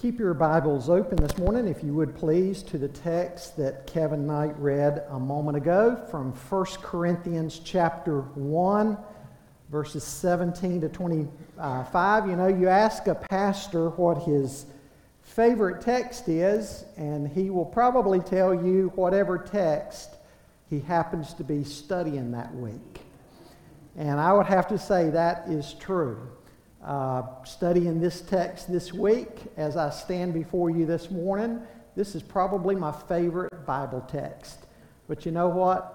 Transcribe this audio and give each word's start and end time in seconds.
Keep 0.00 0.20
your 0.20 0.32
Bibles 0.32 0.88
open 0.88 1.16
this 1.16 1.36
morning, 1.38 1.66
if 1.66 1.82
you 1.82 1.92
would 1.92 2.14
please, 2.14 2.62
to 2.62 2.78
the 2.78 2.86
text 2.86 3.56
that 3.56 3.84
Kevin 3.88 4.28
Knight 4.28 4.56
read 4.56 5.02
a 5.10 5.18
moment 5.18 5.56
ago 5.56 6.00
from 6.08 6.30
1 6.30 6.64
Corinthians 6.82 7.58
chapter 7.58 8.20
1, 8.20 8.96
verses 9.72 10.04
17 10.04 10.82
to 10.82 10.88
25. 10.88 12.28
You 12.28 12.36
know, 12.36 12.46
you 12.46 12.68
ask 12.68 13.08
a 13.08 13.16
pastor 13.16 13.88
what 13.88 14.22
his 14.22 14.66
favorite 15.22 15.80
text 15.80 16.28
is, 16.28 16.84
and 16.96 17.26
he 17.26 17.50
will 17.50 17.66
probably 17.66 18.20
tell 18.20 18.54
you 18.54 18.92
whatever 18.94 19.36
text 19.36 20.10
he 20.70 20.78
happens 20.78 21.34
to 21.34 21.42
be 21.42 21.64
studying 21.64 22.30
that 22.30 22.54
week. 22.54 23.00
And 23.96 24.20
I 24.20 24.32
would 24.32 24.46
have 24.46 24.68
to 24.68 24.78
say 24.78 25.10
that 25.10 25.48
is 25.48 25.74
true 25.74 26.20
uh, 26.84 27.22
studying 27.44 28.00
this 28.00 28.20
text 28.20 28.70
this 28.70 28.92
week 28.92 29.28
as 29.56 29.76
I 29.76 29.90
stand 29.90 30.34
before 30.34 30.70
you 30.70 30.86
this 30.86 31.10
morning. 31.10 31.60
This 31.96 32.14
is 32.14 32.22
probably 32.22 32.74
my 32.74 32.92
favorite 32.92 33.66
Bible 33.66 34.04
text. 34.08 34.66
But 35.08 35.26
you 35.26 35.32
know 35.32 35.48
what? 35.48 35.94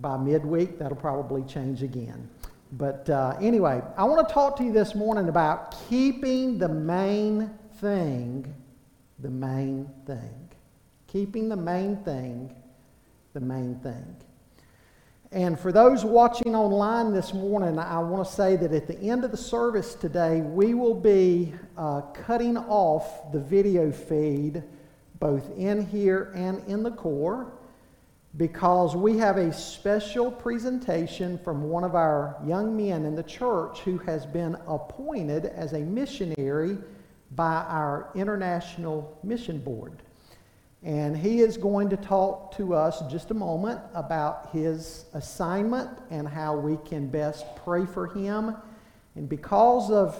By 0.00 0.16
midweek, 0.16 0.78
that'll 0.78 0.96
probably 0.96 1.42
change 1.44 1.82
again. 1.82 2.28
But 2.72 3.08
uh, 3.10 3.36
anyway, 3.40 3.82
I 3.96 4.04
want 4.04 4.26
to 4.26 4.32
talk 4.32 4.56
to 4.58 4.64
you 4.64 4.72
this 4.72 4.94
morning 4.94 5.28
about 5.28 5.76
keeping 5.88 6.58
the 6.58 6.68
main 6.68 7.50
thing 7.80 8.54
the 9.18 9.30
main 9.30 9.90
thing. 10.06 10.48
Keeping 11.08 11.48
the 11.48 11.56
main 11.56 11.96
thing 12.04 12.54
the 13.32 13.40
main 13.40 13.76
thing. 13.76 14.16
And 15.32 15.58
for 15.58 15.70
those 15.70 16.04
watching 16.04 16.56
online 16.56 17.12
this 17.12 17.32
morning, 17.32 17.78
I 17.78 18.00
want 18.00 18.26
to 18.26 18.32
say 18.32 18.56
that 18.56 18.72
at 18.72 18.88
the 18.88 18.98
end 18.98 19.24
of 19.24 19.30
the 19.30 19.36
service 19.36 19.94
today, 19.94 20.40
we 20.40 20.74
will 20.74 20.94
be 20.94 21.54
uh, 21.78 22.00
cutting 22.00 22.56
off 22.56 23.30
the 23.30 23.38
video 23.38 23.92
feed 23.92 24.64
both 25.20 25.48
in 25.56 25.86
here 25.86 26.32
and 26.34 26.66
in 26.66 26.82
the 26.82 26.90
core 26.90 27.52
because 28.36 28.96
we 28.96 29.18
have 29.18 29.36
a 29.36 29.52
special 29.52 30.32
presentation 30.32 31.38
from 31.38 31.62
one 31.62 31.84
of 31.84 31.94
our 31.94 32.36
young 32.44 32.76
men 32.76 33.04
in 33.04 33.14
the 33.14 33.22
church 33.22 33.80
who 33.80 33.98
has 33.98 34.26
been 34.26 34.56
appointed 34.66 35.46
as 35.46 35.74
a 35.74 35.80
missionary 35.80 36.76
by 37.36 37.54
our 37.68 38.10
International 38.16 39.16
Mission 39.22 39.58
Board. 39.58 40.02
And 40.82 41.16
he 41.16 41.40
is 41.40 41.58
going 41.58 41.90
to 41.90 41.96
talk 41.96 42.56
to 42.56 42.74
us 42.74 43.02
just 43.10 43.30
a 43.30 43.34
moment 43.34 43.80
about 43.94 44.48
his 44.52 45.04
assignment 45.12 45.90
and 46.10 46.26
how 46.26 46.56
we 46.56 46.78
can 46.88 47.06
best 47.08 47.44
pray 47.56 47.84
for 47.84 48.06
him. 48.06 48.56
And 49.14 49.28
because 49.28 49.90
of 49.90 50.16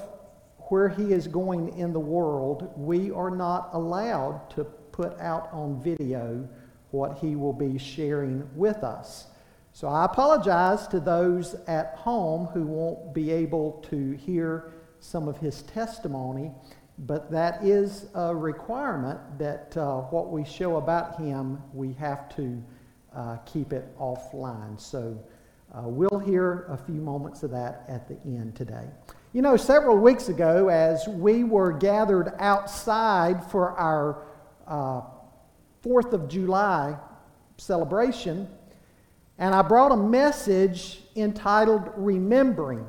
where 0.69 0.89
he 0.89 1.13
is 1.13 1.27
going 1.27 1.77
in 1.79 1.93
the 1.93 2.01
world, 2.01 2.73
we 2.77 3.11
are 3.11 3.31
not 3.31 3.71
allowed 3.73 4.51
to 4.51 4.65
put 4.65 5.19
out 5.19 5.49
on 5.53 5.81
video 5.83 6.47
what 6.91 7.19
he 7.19 7.37
will 7.37 7.53
be 7.53 7.79
sharing 7.79 8.49
with 8.55 8.85
us. 8.85 9.29
So 9.73 9.89
I 9.89 10.05
apologize 10.05 10.87
to 10.89 11.01
those 11.01 11.55
at 11.67 11.95
home 11.95 12.47
who 12.47 12.65
won't 12.65 13.15
be 13.15 13.31
able 13.31 13.85
to 13.91 14.13
hear 14.13 14.73
some 14.99 15.29
of 15.29 15.39
his 15.39 15.63
testimony. 15.63 16.53
But 17.07 17.31
that 17.31 17.65
is 17.65 18.09
a 18.15 18.35
requirement 18.35 19.19
that 19.39 19.75
uh, 19.77 20.01
what 20.03 20.31
we 20.31 20.45
show 20.45 20.77
about 20.77 21.19
him, 21.19 21.63
we 21.73 21.95
have 21.95 22.35
to 22.37 22.63
uh, 23.15 23.37
keep 23.39 23.73
it 23.73 23.97
offline. 23.99 24.79
So 24.79 25.19
uh, 25.75 25.83
we'll 25.85 26.19
hear 26.19 26.67
a 26.69 26.77
few 26.77 27.01
moments 27.01 27.43
of 27.43 27.51
that 27.53 27.85
at 27.89 28.07
the 28.07 28.17
end 28.27 28.55
today. 28.55 28.85
You 29.33 29.41
know, 29.41 29.57
several 29.57 29.97
weeks 29.97 30.29
ago, 30.29 30.69
as 30.69 31.09
we 31.09 31.43
were 31.43 31.73
gathered 31.73 32.35
outside 32.39 33.51
for 33.51 33.71
our 33.79 34.27
uh, 34.67 35.03
Fourth 35.81 36.13
of 36.13 36.29
July 36.29 36.99
celebration, 37.57 38.47
and 39.39 39.55
I 39.55 39.63
brought 39.63 39.93
a 39.93 39.97
message 39.97 41.01
entitled 41.17 41.91
Remembering. 41.97 42.87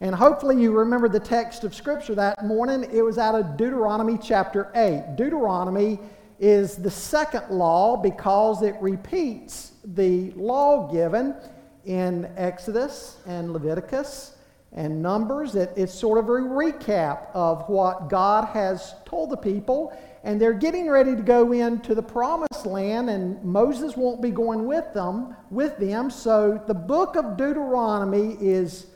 And 0.00 0.14
hopefully 0.14 0.60
you 0.60 0.72
remember 0.72 1.08
the 1.08 1.20
text 1.20 1.62
of 1.62 1.74
Scripture 1.74 2.14
that 2.16 2.44
morning. 2.44 2.88
It 2.92 3.02
was 3.02 3.16
out 3.16 3.34
of 3.34 3.56
Deuteronomy 3.56 4.18
chapter 4.20 4.70
8. 4.74 5.16
Deuteronomy 5.16 6.00
is 6.40 6.76
the 6.76 6.90
second 6.90 7.48
law 7.48 7.96
because 7.96 8.62
it 8.62 8.74
repeats 8.80 9.72
the 9.84 10.32
law 10.32 10.90
given 10.92 11.36
in 11.84 12.30
Exodus 12.36 13.18
and 13.26 13.52
Leviticus 13.52 14.36
and 14.72 15.00
Numbers. 15.00 15.54
It, 15.54 15.72
it's 15.76 15.94
sort 15.94 16.18
of 16.18 16.28
a 16.28 16.32
recap 16.32 17.28
of 17.32 17.68
what 17.68 18.08
God 18.08 18.48
has 18.48 18.94
told 19.04 19.30
the 19.30 19.36
people. 19.36 19.96
And 20.24 20.40
they're 20.40 20.54
getting 20.54 20.88
ready 20.88 21.14
to 21.14 21.22
go 21.22 21.52
into 21.52 21.94
the 21.94 22.02
promised 22.02 22.66
land, 22.66 23.10
and 23.10 23.42
Moses 23.44 23.94
won't 23.94 24.22
be 24.22 24.30
going 24.30 24.66
with 24.66 24.92
them, 24.92 25.36
with 25.50 25.76
them. 25.76 26.10
So 26.10 26.60
the 26.66 26.74
book 26.74 27.14
of 27.14 27.36
Deuteronomy 27.36 28.36
is 28.40 28.86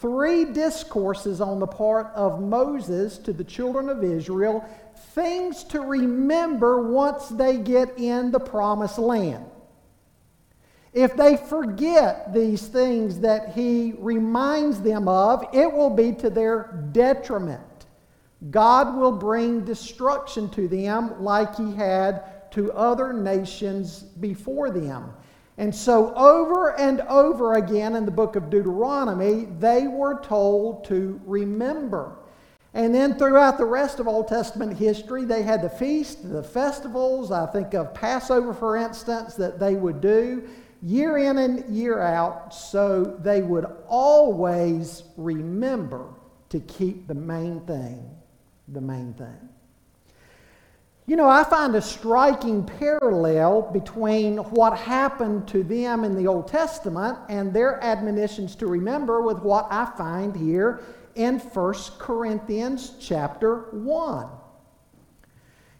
three 0.00 0.46
discourses 0.46 1.40
on 1.40 1.58
the 1.58 1.66
part 1.66 2.08
of 2.14 2.40
Moses 2.40 3.18
to 3.18 3.32
the 3.32 3.44
children 3.44 3.88
of 3.88 4.02
Israel, 4.02 4.64
things 5.14 5.62
to 5.64 5.80
remember 5.80 6.90
once 6.90 7.28
they 7.28 7.58
get 7.58 7.98
in 7.98 8.30
the 8.30 8.40
promised 8.40 8.98
land. 8.98 9.44
If 10.92 11.16
they 11.16 11.36
forget 11.36 12.34
these 12.34 12.66
things 12.66 13.20
that 13.20 13.52
he 13.52 13.94
reminds 13.98 14.80
them 14.80 15.06
of, 15.06 15.44
it 15.52 15.70
will 15.72 15.90
be 15.90 16.12
to 16.14 16.30
their 16.30 16.88
detriment. 16.92 17.60
God 18.50 18.96
will 18.96 19.12
bring 19.12 19.64
destruction 19.64 20.48
to 20.50 20.66
them 20.66 21.22
like 21.22 21.54
he 21.56 21.74
had 21.74 22.50
to 22.52 22.72
other 22.72 23.12
nations 23.12 24.00
before 24.02 24.70
them. 24.70 25.12
And 25.60 25.74
so, 25.74 26.14
over 26.14 26.74
and 26.80 27.02
over 27.02 27.52
again 27.52 27.94
in 27.94 28.06
the 28.06 28.10
book 28.10 28.34
of 28.34 28.48
Deuteronomy, 28.48 29.46
they 29.58 29.88
were 29.88 30.18
told 30.22 30.84
to 30.84 31.20
remember. 31.26 32.16
And 32.72 32.94
then 32.94 33.18
throughout 33.18 33.58
the 33.58 33.66
rest 33.66 34.00
of 34.00 34.08
Old 34.08 34.26
Testament 34.26 34.78
history, 34.78 35.26
they 35.26 35.42
had 35.42 35.60
the 35.60 35.68
feast, 35.68 36.32
the 36.32 36.42
festivals. 36.42 37.30
I 37.30 37.44
think 37.44 37.74
of 37.74 37.92
Passover, 37.92 38.54
for 38.54 38.78
instance, 38.78 39.34
that 39.34 39.60
they 39.60 39.74
would 39.74 40.00
do 40.00 40.48
year 40.80 41.18
in 41.18 41.36
and 41.36 41.68
year 41.68 42.00
out, 42.00 42.54
so 42.54 43.18
they 43.20 43.42
would 43.42 43.66
always 43.86 45.02
remember 45.18 46.06
to 46.48 46.60
keep 46.60 47.06
the 47.06 47.14
main 47.14 47.60
thing 47.66 48.08
the 48.66 48.80
main 48.80 49.12
thing. 49.12 49.49
You 51.10 51.16
know, 51.16 51.28
I 51.28 51.42
find 51.42 51.74
a 51.74 51.82
striking 51.82 52.62
parallel 52.62 53.62
between 53.72 54.36
what 54.36 54.78
happened 54.78 55.48
to 55.48 55.64
them 55.64 56.04
in 56.04 56.14
the 56.14 56.28
Old 56.28 56.46
Testament 56.46 57.18
and 57.28 57.52
their 57.52 57.82
admonitions 57.82 58.54
to 58.54 58.68
remember 58.68 59.20
with 59.20 59.40
what 59.40 59.66
I 59.72 59.86
find 59.98 60.36
here 60.36 60.84
in 61.16 61.40
1 61.40 61.74
Corinthians 61.98 62.92
chapter 63.00 63.62
1. 63.72 64.28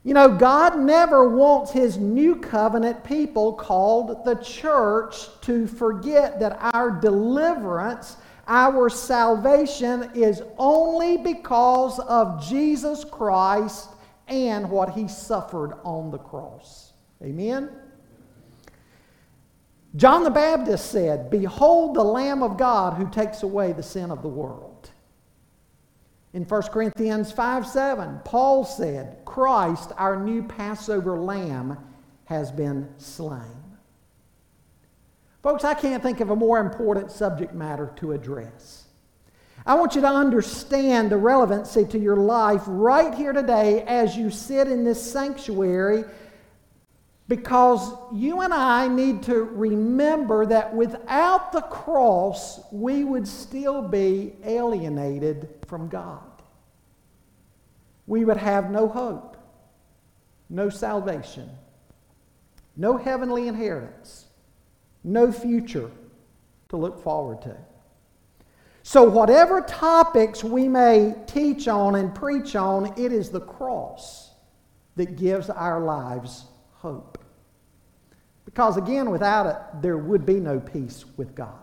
You 0.02 0.14
know, 0.14 0.36
God 0.36 0.80
never 0.80 1.28
wants 1.28 1.70
his 1.70 1.96
new 1.96 2.34
covenant 2.34 3.04
people 3.04 3.52
called 3.52 4.24
the 4.24 4.34
church 4.34 5.28
to 5.42 5.68
forget 5.68 6.40
that 6.40 6.58
our 6.74 6.90
deliverance, 6.90 8.16
our 8.48 8.90
salvation 8.90 10.10
is 10.12 10.42
only 10.58 11.18
because 11.18 12.00
of 12.00 12.44
Jesus 12.44 13.04
Christ 13.04 13.90
and 14.30 14.70
what 14.70 14.90
he 14.90 15.08
suffered 15.08 15.74
on 15.84 16.10
the 16.10 16.18
cross. 16.18 16.92
Amen? 17.22 17.68
John 19.96 20.22
the 20.22 20.30
Baptist 20.30 20.90
said, 20.90 21.30
Behold 21.30 21.94
the 21.94 22.04
Lamb 22.04 22.42
of 22.42 22.56
God 22.56 22.94
who 22.94 23.10
takes 23.10 23.42
away 23.42 23.72
the 23.72 23.82
sin 23.82 24.10
of 24.10 24.22
the 24.22 24.28
world. 24.28 24.90
In 26.32 26.44
1 26.44 26.62
Corinthians 26.62 27.32
5 27.32 27.66
7, 27.66 28.20
Paul 28.24 28.64
said, 28.64 29.18
Christ, 29.24 29.90
our 29.96 30.22
new 30.22 30.44
Passover 30.44 31.18
lamb, 31.18 31.76
has 32.26 32.52
been 32.52 32.88
slain. 32.98 33.60
Folks, 35.42 35.64
I 35.64 35.74
can't 35.74 36.02
think 36.02 36.20
of 36.20 36.30
a 36.30 36.36
more 36.36 36.60
important 36.60 37.10
subject 37.10 37.52
matter 37.52 37.92
to 37.96 38.12
address. 38.12 38.79
I 39.70 39.74
want 39.74 39.94
you 39.94 40.00
to 40.00 40.08
understand 40.08 41.12
the 41.12 41.16
relevancy 41.16 41.84
to 41.84 41.96
your 41.96 42.16
life 42.16 42.62
right 42.66 43.14
here 43.14 43.32
today 43.32 43.82
as 43.82 44.16
you 44.16 44.28
sit 44.28 44.66
in 44.66 44.82
this 44.82 45.00
sanctuary 45.00 46.02
because 47.28 47.92
you 48.12 48.40
and 48.40 48.52
I 48.52 48.88
need 48.88 49.22
to 49.24 49.44
remember 49.44 50.44
that 50.46 50.74
without 50.74 51.52
the 51.52 51.60
cross, 51.60 52.58
we 52.72 53.04
would 53.04 53.28
still 53.28 53.80
be 53.80 54.32
alienated 54.42 55.48
from 55.68 55.86
God. 55.86 56.42
We 58.08 58.24
would 58.24 58.38
have 58.38 58.72
no 58.72 58.88
hope, 58.88 59.36
no 60.48 60.68
salvation, 60.68 61.48
no 62.76 62.96
heavenly 62.96 63.46
inheritance, 63.46 64.26
no 65.04 65.30
future 65.30 65.92
to 66.70 66.76
look 66.76 67.00
forward 67.04 67.42
to. 67.42 67.56
So, 68.90 69.04
whatever 69.04 69.60
topics 69.60 70.42
we 70.42 70.66
may 70.66 71.14
teach 71.28 71.68
on 71.68 71.94
and 71.94 72.12
preach 72.12 72.56
on, 72.56 72.92
it 72.98 73.12
is 73.12 73.30
the 73.30 73.40
cross 73.40 74.32
that 74.96 75.14
gives 75.14 75.48
our 75.48 75.80
lives 75.80 76.46
hope. 76.72 77.16
Because 78.44 78.76
again, 78.76 79.10
without 79.10 79.46
it, 79.46 79.80
there 79.80 79.96
would 79.96 80.26
be 80.26 80.40
no 80.40 80.58
peace 80.58 81.04
with 81.16 81.36
God. 81.36 81.54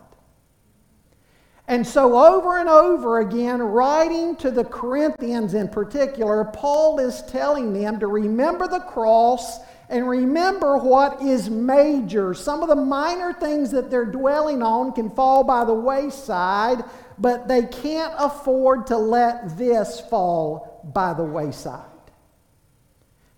And 1.67 1.85
so, 1.85 2.17
over 2.17 2.59
and 2.59 2.69
over 2.69 3.19
again, 3.19 3.61
writing 3.61 4.37
to 4.37 4.49
the 4.49 4.63
Corinthians 4.63 5.53
in 5.53 5.67
particular, 5.67 6.45
Paul 6.45 6.97
is 6.99 7.23
telling 7.23 7.73
them 7.73 7.99
to 7.99 8.07
remember 8.07 8.69
the 8.69 8.79
cross 8.79 9.59
and 9.89 10.07
remember 10.07 10.77
what 10.77 11.21
is 11.21 11.49
major. 11.49 12.33
Some 12.33 12.61
of 12.61 12.69
the 12.69 12.75
minor 12.75 13.33
things 13.33 13.71
that 13.71 13.89
they're 13.89 14.05
dwelling 14.05 14.61
on 14.61 14.93
can 14.93 15.09
fall 15.09 15.43
by 15.43 15.65
the 15.65 15.73
wayside, 15.73 16.83
but 17.19 17.47
they 17.47 17.63
can't 17.63 18.13
afford 18.17 18.87
to 18.87 18.97
let 18.97 19.57
this 19.57 19.99
fall 19.99 20.81
by 20.93 21.13
the 21.13 21.23
wayside. 21.23 21.83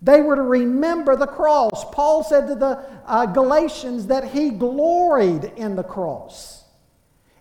They 0.01 0.21
were 0.21 0.35
to 0.35 0.41
remember 0.41 1.15
the 1.15 1.27
cross. 1.27 1.85
Paul 1.91 2.23
said 2.23 2.47
to 2.47 2.55
the 2.55 2.85
uh, 3.05 3.25
Galatians 3.25 4.07
that 4.07 4.31
he 4.31 4.49
gloried 4.49 5.51
in 5.57 5.75
the 5.75 5.83
cross. 5.83 6.63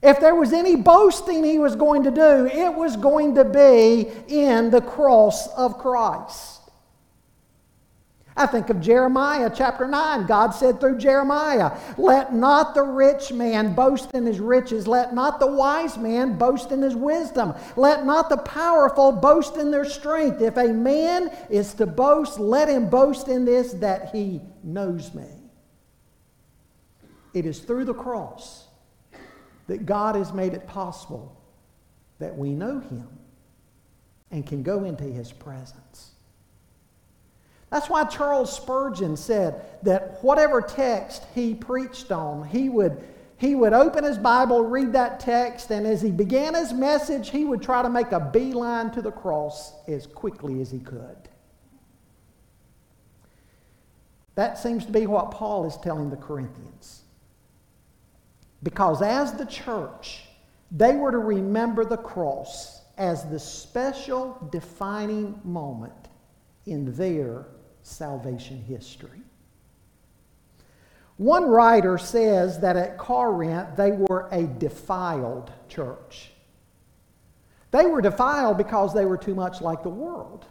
If 0.03 0.21
there 0.21 0.35
was 0.35 0.53
any 0.53 0.77
boasting 0.77 1.45
he 1.45 1.59
was 1.59 1.75
going 1.77 2.05
to 2.05 2.11
do, 2.11 2.47
it 2.47 2.73
was 2.73 2.97
going 2.97 3.35
to 3.37 3.45
be 3.45 4.09
in 4.29 4.71
the 4.71 4.81
cross 4.81 5.49
of 5.49 5.79
Christ. 5.79 6.58
I 8.39 8.47
think 8.47 8.71
of 8.71 8.81
Jeremiah 8.81 9.51
chapter 9.53 9.89
9. 9.89 10.27
God 10.27 10.51
said 10.51 10.79
through 10.79 10.99
Jeremiah, 10.99 11.77
Let 11.97 12.33
not 12.33 12.73
the 12.73 12.85
rich 12.85 13.33
man 13.33 13.75
boast 13.75 14.13
in 14.13 14.25
his 14.25 14.39
riches. 14.39 14.87
Let 14.87 15.13
not 15.13 15.41
the 15.41 15.49
wise 15.49 15.99
man 15.99 16.39
boast 16.39 16.71
in 16.71 16.81
his 16.81 16.95
wisdom. 16.95 17.53
Let 17.77 18.07
not 18.07 18.29
the 18.29 18.37
powerful 18.37 19.11
boast 19.11 19.57
in 19.57 19.73
their 19.73 19.85
strength. 19.85 20.41
If 20.41 20.57
a 20.57 20.69
man 20.69 21.37
is 21.51 21.75
to 21.75 21.87
boast, 21.87 22.39
let 22.39 22.69
him 22.69 22.89
boast 22.89 23.27
in 23.27 23.45
this 23.45 23.73
that 23.75 24.15
he 24.15 24.41
knows 24.63 25.13
me. 25.15 25.27
It 27.35 27.45
is 27.45 27.59
through 27.59 27.87
the 27.87 27.95
cross 27.95 28.69
that 29.67 29.85
God 29.85 30.15
has 30.15 30.33
made 30.33 30.55
it 30.55 30.67
possible 30.69 31.41
that 32.21 32.37
we 32.37 32.51
know 32.51 32.79
him 32.79 33.09
and 34.31 34.47
can 34.47 34.63
go 34.63 34.85
into 34.85 35.05
his 35.05 35.33
presence. 35.33 35.88
That's 37.71 37.91
why 37.91 38.05
Charles 38.05 38.55
Spurgeon 38.55 39.17
said 39.17 39.65
that 39.83 40.23
whatever 40.23 40.63
text 40.63 41.25
he 41.35 41.55
preached 41.55 42.11
on, 42.11 42.49
he 42.49 42.69
would, 42.69 43.03
he 43.37 43.55
would 43.55 43.75
open 43.75 44.05
his 44.05 44.17
Bible, 44.17 44.65
read 44.65 44.93
that 44.95 45.21
text, 45.21 45.71
and 45.71 45.87
as 45.87 46.01
he 46.01 46.11
began 46.11 46.55
his 46.55 46.73
message, 46.73 47.31
he 47.31 47.45
would 47.45 47.61
try 47.61 47.83
to 47.83 47.91
make 47.91 48.13
a 48.13 48.21
beeline 48.21 48.91
to 48.93 49.03
the 49.03 49.11
cross 49.11 49.75
as 49.87 50.07
quickly 50.07 50.63
as 50.63 50.71
he 50.71 50.79
could. 50.79 51.17
That 54.35 54.57
seems 54.57 54.87
to 54.87 54.93
be 54.93 55.07
what 55.07 55.31
Paul 55.31 55.67
is 55.67 55.77
telling 55.79 56.11
the 56.11 56.17
Corinthians. 56.17 57.03
Because 58.63 59.03
as 59.03 59.33
the 59.33 59.47
church, 59.47 60.25
they 60.71 60.95
were 60.95 61.11
to 61.11 61.19
remember 61.19 61.85
the 61.85 61.97
cross 61.97 62.83
as 62.97 63.25
the 63.25 63.39
special 63.39 64.39
defining 64.51 65.41
moment 65.45 66.09
in 66.67 66.95
their 66.95 67.47
salvation 67.89 68.63
history. 68.63 69.23
One 71.17 71.47
writer 71.47 71.99
says 71.99 72.61
that 72.61 72.77
at 72.77 72.97
Corinth 72.97 73.77
they 73.77 73.91
were 73.91 74.29
a 74.31 74.45
defiled 74.45 75.51
church. 75.69 76.31
They 77.71 77.87
were 77.87 78.01
defiled 78.01 78.57
because 78.57 78.95
they 78.95 79.05
were 79.05 79.19
too 79.19 79.35
much 79.35 79.61
like 79.61 79.83
the 79.83 79.89
world. 79.89 80.47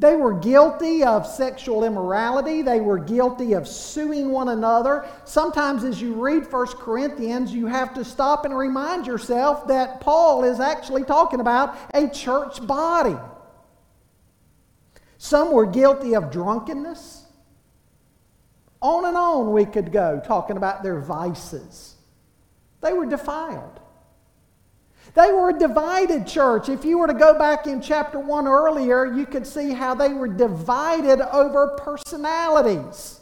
They 0.00 0.16
were 0.16 0.32
guilty 0.32 1.04
of 1.04 1.26
sexual 1.26 1.84
immorality. 1.84 2.62
They 2.62 2.80
were 2.80 2.98
guilty 2.98 3.52
of 3.52 3.68
suing 3.68 4.30
one 4.30 4.48
another. 4.48 5.06
Sometimes, 5.26 5.84
as 5.84 6.00
you 6.00 6.14
read 6.14 6.50
1 6.50 6.66
Corinthians, 6.68 7.52
you 7.52 7.66
have 7.66 7.92
to 7.94 8.04
stop 8.04 8.46
and 8.46 8.56
remind 8.56 9.06
yourself 9.06 9.66
that 9.68 10.00
Paul 10.00 10.44
is 10.44 10.58
actually 10.58 11.04
talking 11.04 11.40
about 11.40 11.76
a 11.92 12.08
church 12.08 12.66
body. 12.66 13.16
Some 15.22 15.52
were 15.52 15.66
guilty 15.66 16.14
of 16.14 16.30
drunkenness. 16.30 17.26
On 18.80 19.04
and 19.04 19.18
on 19.18 19.52
we 19.52 19.66
could 19.66 19.92
go 19.92 20.18
talking 20.18 20.56
about 20.56 20.82
their 20.82 20.98
vices. 20.98 21.96
They 22.80 22.94
were 22.94 23.04
defiled. 23.04 23.80
They 25.12 25.30
were 25.30 25.50
a 25.50 25.58
divided 25.58 26.26
church. 26.26 26.70
If 26.70 26.86
you 26.86 26.96
were 26.96 27.06
to 27.06 27.12
go 27.12 27.38
back 27.38 27.66
in 27.66 27.82
chapter 27.82 28.18
1 28.18 28.48
earlier, 28.48 29.12
you 29.12 29.26
could 29.26 29.46
see 29.46 29.74
how 29.74 29.94
they 29.94 30.08
were 30.08 30.26
divided 30.26 31.20
over 31.20 31.76
personalities. 31.76 33.19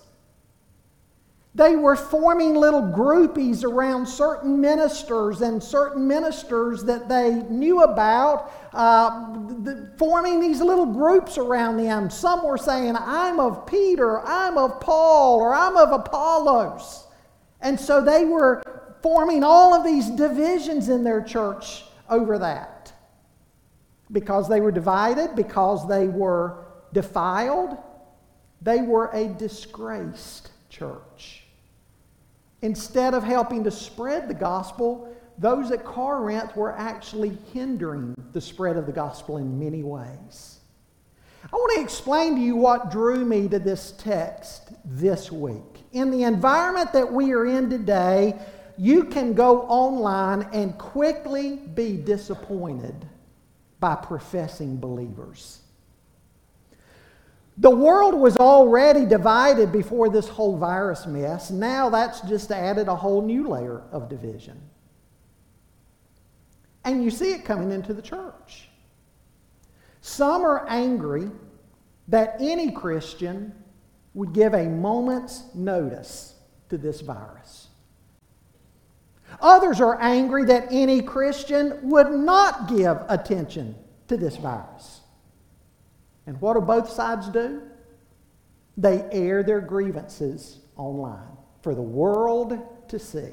They 1.59 1.75
were 1.75 1.97
forming 1.97 2.55
little 2.55 2.83
groupies 2.83 3.65
around 3.65 4.07
certain 4.07 4.61
ministers 4.61 5.41
and 5.41 5.61
certain 5.61 6.07
ministers 6.07 6.85
that 6.85 7.09
they 7.09 7.33
knew 7.51 7.83
about, 7.83 8.53
uh, 8.73 9.33
the, 9.65 9.93
forming 9.99 10.39
these 10.39 10.61
little 10.61 10.87
groups 10.87 11.37
around 11.37 11.79
them. 11.79 12.11
Some 12.11 12.47
were 12.47 12.59
saying, 12.59 12.95
I'm 12.97 13.41
of 13.41 13.67
Peter, 13.67 14.21
I'm 14.21 14.57
of 14.57 14.81
Paul, 14.81 15.41
or 15.41 15.53
I'm 15.53 15.77
of 15.77 15.91
Apollos. 15.91 17.09
And 17.61 17.79
so 17.79 18.01
they 18.03 18.25
were 18.25 18.63
forming 19.03 19.43
all 19.43 19.75
of 19.75 19.83
these 19.83 20.09
divisions 20.11 20.89
in 20.89 21.03
their 21.03 21.25
church 21.25 21.83
over 22.09 22.39
that. 22.39 22.93
Because 24.13 24.49
they 24.49 24.61
were 24.61 24.71
divided, 24.71 25.35
because 25.35 25.89
they 25.89 26.07
were 26.07 26.67
defiled, 26.93 27.77
they 28.63 28.81
were 28.81 29.11
a 29.13 29.27
disgraced 29.27 30.53
church. 30.69 31.38
Instead 32.63 33.15
of 33.15 33.23
helping 33.23 33.63
to 33.65 33.71
spread 33.71 34.29
the 34.29 34.35
gospel, 34.35 35.15
those 35.39 35.71
at 35.71 35.85
Corinth 35.85 36.57
were 36.57 36.73
actually 36.73 37.39
hindering 37.53 38.15
the 38.33 38.41
spread 38.41 38.77
of 38.77 38.87
the 38.87 38.93
gospel 38.93 39.37
in 39.37 39.59
many 39.59 39.85
ways. 39.85 40.59
I 41.45 41.55
want 41.55 41.77
to 41.77 41.81
explain 41.81 42.35
to 42.35 42.41
you 42.41 42.57
what 42.57 42.91
drew 42.91 43.25
me 43.25 43.49
to 43.49 43.61
this 43.61 43.93
text 43.93 44.71
this 44.85 45.31
week. 45.31 45.85
In 45.93 46.11
the 46.11 46.25
environment 46.25 46.93
that 46.93 47.13
we 47.13 47.33
are 47.33 47.47
in 47.47 47.71
today, 47.71 48.35
you 48.77 49.05
can 49.05 49.35
go 49.35 49.63
online 49.63 50.49
and 50.53 50.77
quickly 50.77 51.57
be 51.57 51.97
disappointed 51.97 53.07
by 53.79 53.95
professing 53.95 54.77
believers. 54.79 55.61
The 57.61 57.71
world 57.71 58.15
was 58.15 58.37
already 58.37 59.05
divided 59.05 59.73
before 59.73 60.09
this 60.09 60.29
whole 60.29 60.57
virus 60.57 61.07
mess. 61.07 61.51
Now 61.51 61.91
that's 61.91 62.21
just 62.21 62.53
added 62.53 62.87
a 62.87 62.95
whole 62.95 63.21
new 63.21 63.49
layer 63.49 63.83
of 63.91 64.09
division. 64.09 64.61
And 66.85 67.03
you 67.03 67.11
see 67.11 67.33
it 67.33 67.45
coming 67.45 67.73
into 67.73 67.93
the 67.93 68.03
church. 68.03 68.69
Some 70.01 70.45
are 70.45 70.67
angry 70.69 71.31
that 72.07 72.37
any 72.41 72.71
Christian 72.71 73.53
would 74.15 74.33
give 74.33 74.55
a 74.55 74.69
moment's 74.69 75.43
notice 75.53 76.35
to 76.69 76.79
this 76.79 77.01
virus. 77.01 77.69
Others 79.41 79.81
are 79.81 80.01
angry 80.01 80.45
that 80.45 80.69
any 80.71 81.03
Christian 81.03 81.91
would 81.91 82.11
not 82.13 82.69
give 82.69 82.99
attention 83.09 83.75
to 84.07 84.17
this 84.17 84.37
virus. 84.37 84.98
And 86.29 86.39
what 86.43 86.55
do 86.55 86.61
both 86.61 86.91
sides 86.91 87.31
do? 87.31 87.63
They 88.77 89.03
air 89.11 89.43
their 89.43 89.63
grievances 89.63 90.59
online 90.77 91.39
for 91.63 91.75
the 91.75 91.81
world 91.81 92.59
to 92.89 92.99
see. 92.99 93.33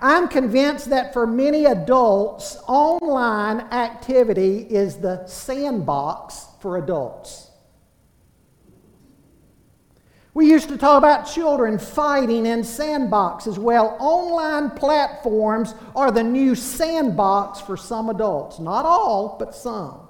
I'm 0.00 0.26
convinced 0.26 0.90
that 0.90 1.12
for 1.12 1.24
many 1.24 1.66
adults, 1.66 2.58
online 2.66 3.60
activity 3.70 4.66
is 4.68 4.96
the 4.96 5.24
sandbox 5.28 6.48
for 6.60 6.76
adults. 6.76 7.52
We 10.34 10.50
used 10.50 10.68
to 10.70 10.76
talk 10.76 10.98
about 10.98 11.22
children 11.22 11.78
fighting 11.78 12.46
in 12.46 12.62
sandboxes. 12.62 13.58
Well, 13.58 13.96
online 14.00 14.70
platforms 14.70 15.72
are 15.94 16.10
the 16.10 16.24
new 16.24 16.56
sandbox 16.56 17.60
for 17.60 17.76
some 17.76 18.10
adults. 18.10 18.58
Not 18.58 18.84
all, 18.84 19.36
but 19.38 19.54
some. 19.54 20.05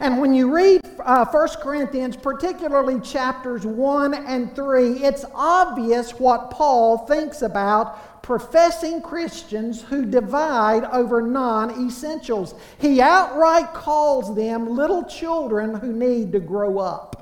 And 0.00 0.20
when 0.20 0.34
you 0.34 0.54
read 0.54 0.82
uh, 1.00 1.24
1 1.24 1.48
Corinthians, 1.62 2.16
particularly 2.16 3.00
chapters 3.00 3.64
1 3.64 4.14
and 4.14 4.54
3, 4.54 5.04
it's 5.04 5.24
obvious 5.34 6.12
what 6.18 6.50
Paul 6.50 6.98
thinks 7.06 7.42
about 7.42 8.22
professing 8.22 9.00
Christians 9.00 9.82
who 9.82 10.04
divide 10.04 10.84
over 10.84 11.22
non 11.22 11.86
essentials. 11.86 12.54
He 12.78 13.00
outright 13.00 13.72
calls 13.72 14.34
them 14.36 14.68
little 14.68 15.04
children 15.04 15.74
who 15.74 15.92
need 15.92 16.32
to 16.32 16.40
grow 16.40 16.78
up. 16.78 17.12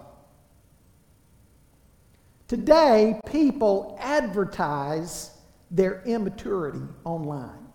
Today, 2.48 3.20
people 3.26 3.96
advertise 4.00 5.30
their 5.70 6.02
immaturity 6.02 6.82
online. 7.04 7.68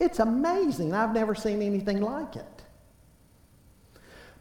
It's 0.00 0.18
amazing. 0.18 0.94
I've 0.94 1.14
never 1.14 1.34
seen 1.34 1.62
anything 1.62 2.00
like 2.00 2.36
it. 2.36 2.57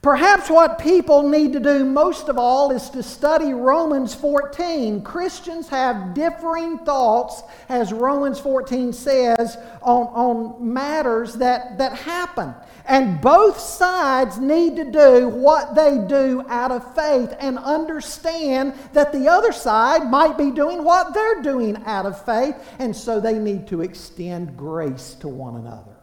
Perhaps 0.08 0.50
what 0.50 0.80
people 0.80 1.28
need 1.28 1.52
to 1.52 1.60
do 1.60 1.84
most 1.84 2.30
of 2.30 2.38
all 2.38 2.72
is 2.72 2.90
to 2.92 3.04
study 3.04 3.52
Romans 3.52 4.16
14. 4.16 5.02
Christians 5.02 5.68
have 5.68 6.14
differing 6.14 6.78
thoughts, 6.78 7.44
as 7.68 7.92
Romans 7.92 8.40
14 8.40 8.94
says, 8.94 9.58
on, 9.82 10.08
on 10.08 10.74
matters 10.74 11.34
that, 11.34 11.78
that 11.80 11.92
happen. 11.92 12.56
And 12.86 13.20
both 13.20 13.60
sides 13.60 14.38
need 14.38 14.78
to 14.78 14.90
do 14.90 15.28
what 15.28 15.76
they 15.76 15.98
do 15.98 16.42
out 16.48 16.72
of 16.72 16.96
faith 16.96 17.36
and 17.42 17.60
understand 17.60 18.76
that 18.94 19.12
the 19.12 19.28
other 19.28 19.52
side 19.52 20.10
might 20.10 20.38
be 20.38 20.52
doing 20.52 20.86
what 20.86 21.14
they're 21.14 21.42
doing 21.42 21.84
out 21.86 22.06
of 22.06 22.24
faith, 22.24 22.56
and 22.80 22.96
so 22.96 23.20
they 23.20 23.38
need 23.38 23.68
to 23.68 23.82
extend 23.82 24.56
grace 24.56 25.16
to 25.16 25.28
one 25.28 25.58
another. 25.58 25.97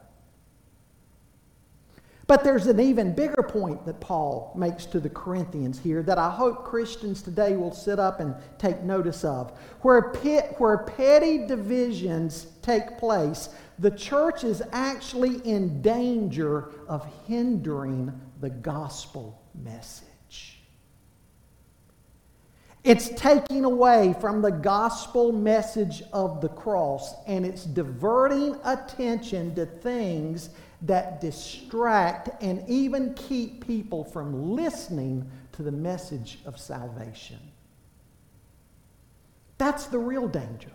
But 2.35 2.43
there's 2.43 2.67
an 2.67 2.81
even 2.81 3.15
bigger 3.15 3.45
point 3.45 3.87
that 3.87 4.01
Paul 4.01 4.53
makes 4.57 4.87
to 4.87 4.99
the 4.99 5.09
Corinthians 5.09 5.79
here 5.79 6.03
that 6.03 6.19
I 6.19 6.29
hope 6.29 6.65
Christians 6.65 7.23
today 7.23 7.55
will 7.55 7.73
sit 7.73 8.01
up 8.01 8.19
and 8.19 8.35
take 8.59 8.83
notice 8.83 9.23
of. 9.23 9.57
Where, 9.83 10.11
pit, 10.11 10.57
where 10.59 10.79
petty 10.79 11.47
divisions 11.47 12.49
take 12.61 12.99
place, 12.99 13.51
the 13.79 13.93
church 13.93 14.43
is 14.43 14.65
actually 14.73 15.49
in 15.49 15.81
danger 15.81 16.71
of 16.89 17.07
hindering 17.29 18.13
the 18.41 18.51
gospel 18.51 19.41
message. 19.55 20.59
It's 22.83 23.11
taking 23.11 23.65
away 23.65 24.17
from 24.21 24.43
the 24.43 24.51
gospel 24.51 25.31
message 25.31 26.03
of 26.13 26.41
the 26.41 26.49
cross 26.49 27.15
and 27.29 27.47
it's 27.47 27.65
diverting 27.65 28.57
attention 28.65 29.55
to 29.55 29.67
things 29.67 30.51
that 30.87 31.21
distract 31.21 32.31
and 32.43 32.63
even 32.69 33.15
keep 33.15 33.67
people 33.67 34.05
from 34.05 34.55
listening 34.55 35.31
to 35.53 35.63
the 35.63 35.73
message 35.73 36.39
of 36.45 36.59
salvation. 36.59 37.39
That's 39.57 39.87
the 39.87 39.99
real 39.99 40.29
danger. 40.29 40.73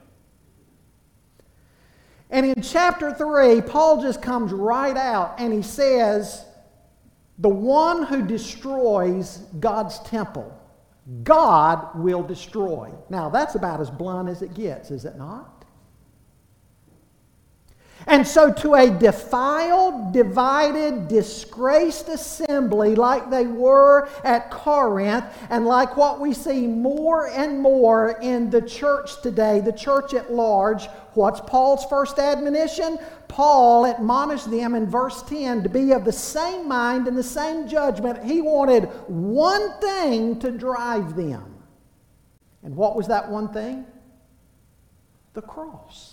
And 2.32 2.46
in 2.46 2.62
chapter 2.62 3.13
3, 3.13 3.62
Paul 3.62 4.01
just 4.01 4.22
comes 4.22 4.51
right 4.51 4.96
out 4.96 5.39
and 5.39 5.51
he 5.51 5.62
says, 5.62 6.46
The 7.39 7.50
one 7.50 8.04
who 8.04 8.25
destroys 8.25 9.38
God's 9.60 10.00
temple, 10.00 10.56
God 11.24 11.89
will 11.96 12.24
destroy. 12.24 12.92
Now, 13.10 13.30
that's 13.30 13.56
about 13.56 13.82
as 13.82 13.89
blunt 13.89 14.30
as 14.30 14.42
it 14.42 14.54
gets, 14.54 14.92
is 14.92 15.06
it 15.06 15.18
not? 15.18 15.59
And 18.08 18.25
so, 18.25 18.51
to 18.51 18.75
a 18.75 18.89
defiled, 18.89 20.13
divided, 20.13 21.08
disgraced 21.08 22.08
assembly 22.08 22.96
like 22.96 23.29
they 23.29 23.46
were 23.46 24.10
at 24.24 24.50
Corinth, 24.50 25.25
and 25.50 25.65
like 25.65 25.98
what 25.98 26.20
we 26.20 26.34
see 26.34 26.65
more 26.65 27.27
and 27.27 27.60
more 27.60 28.18
in 28.22 28.50
the 28.50 28.62
church 28.62 29.22
today, 29.22 29.60
the 29.60 29.74
church 29.74 30.13
at 30.13 30.32
large, 30.32 30.88
what's 31.13 31.41
Paul's 31.41 31.86
first 31.86 32.20
admonition? 32.20 32.98
Paul 33.27 33.86
admonished 33.86 34.50
them 34.50 34.75
in 34.75 34.88
verse 34.88 35.22
10 35.24 35.63
to 35.63 35.70
be 35.70 35.91
of 35.91 36.03
the 36.03 36.12
same 36.12 36.68
mind 36.68 37.08
and 37.08 37.15
the 37.15 37.24
same 37.24 37.68
judgment. 37.68 38.24
He 38.24 38.41
wanted 38.41 38.86
one 39.08 39.79
thing 39.79 40.39
to 40.39 40.51
drive 40.51 41.15
them. 41.15 41.56
And 42.63 42.75
what 42.75 42.96
was 42.96 43.08
that 43.08 43.29
one 43.29 43.53
thing? 43.53 43.86
The 45.34 45.41
cross. 45.41 46.09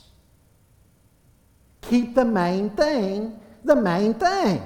Keep 1.89 2.15
the 2.15 2.25
main 2.25 2.71
thing 2.71 3.41
the 3.67 3.77
main 3.77 4.15
thing. 4.15 4.63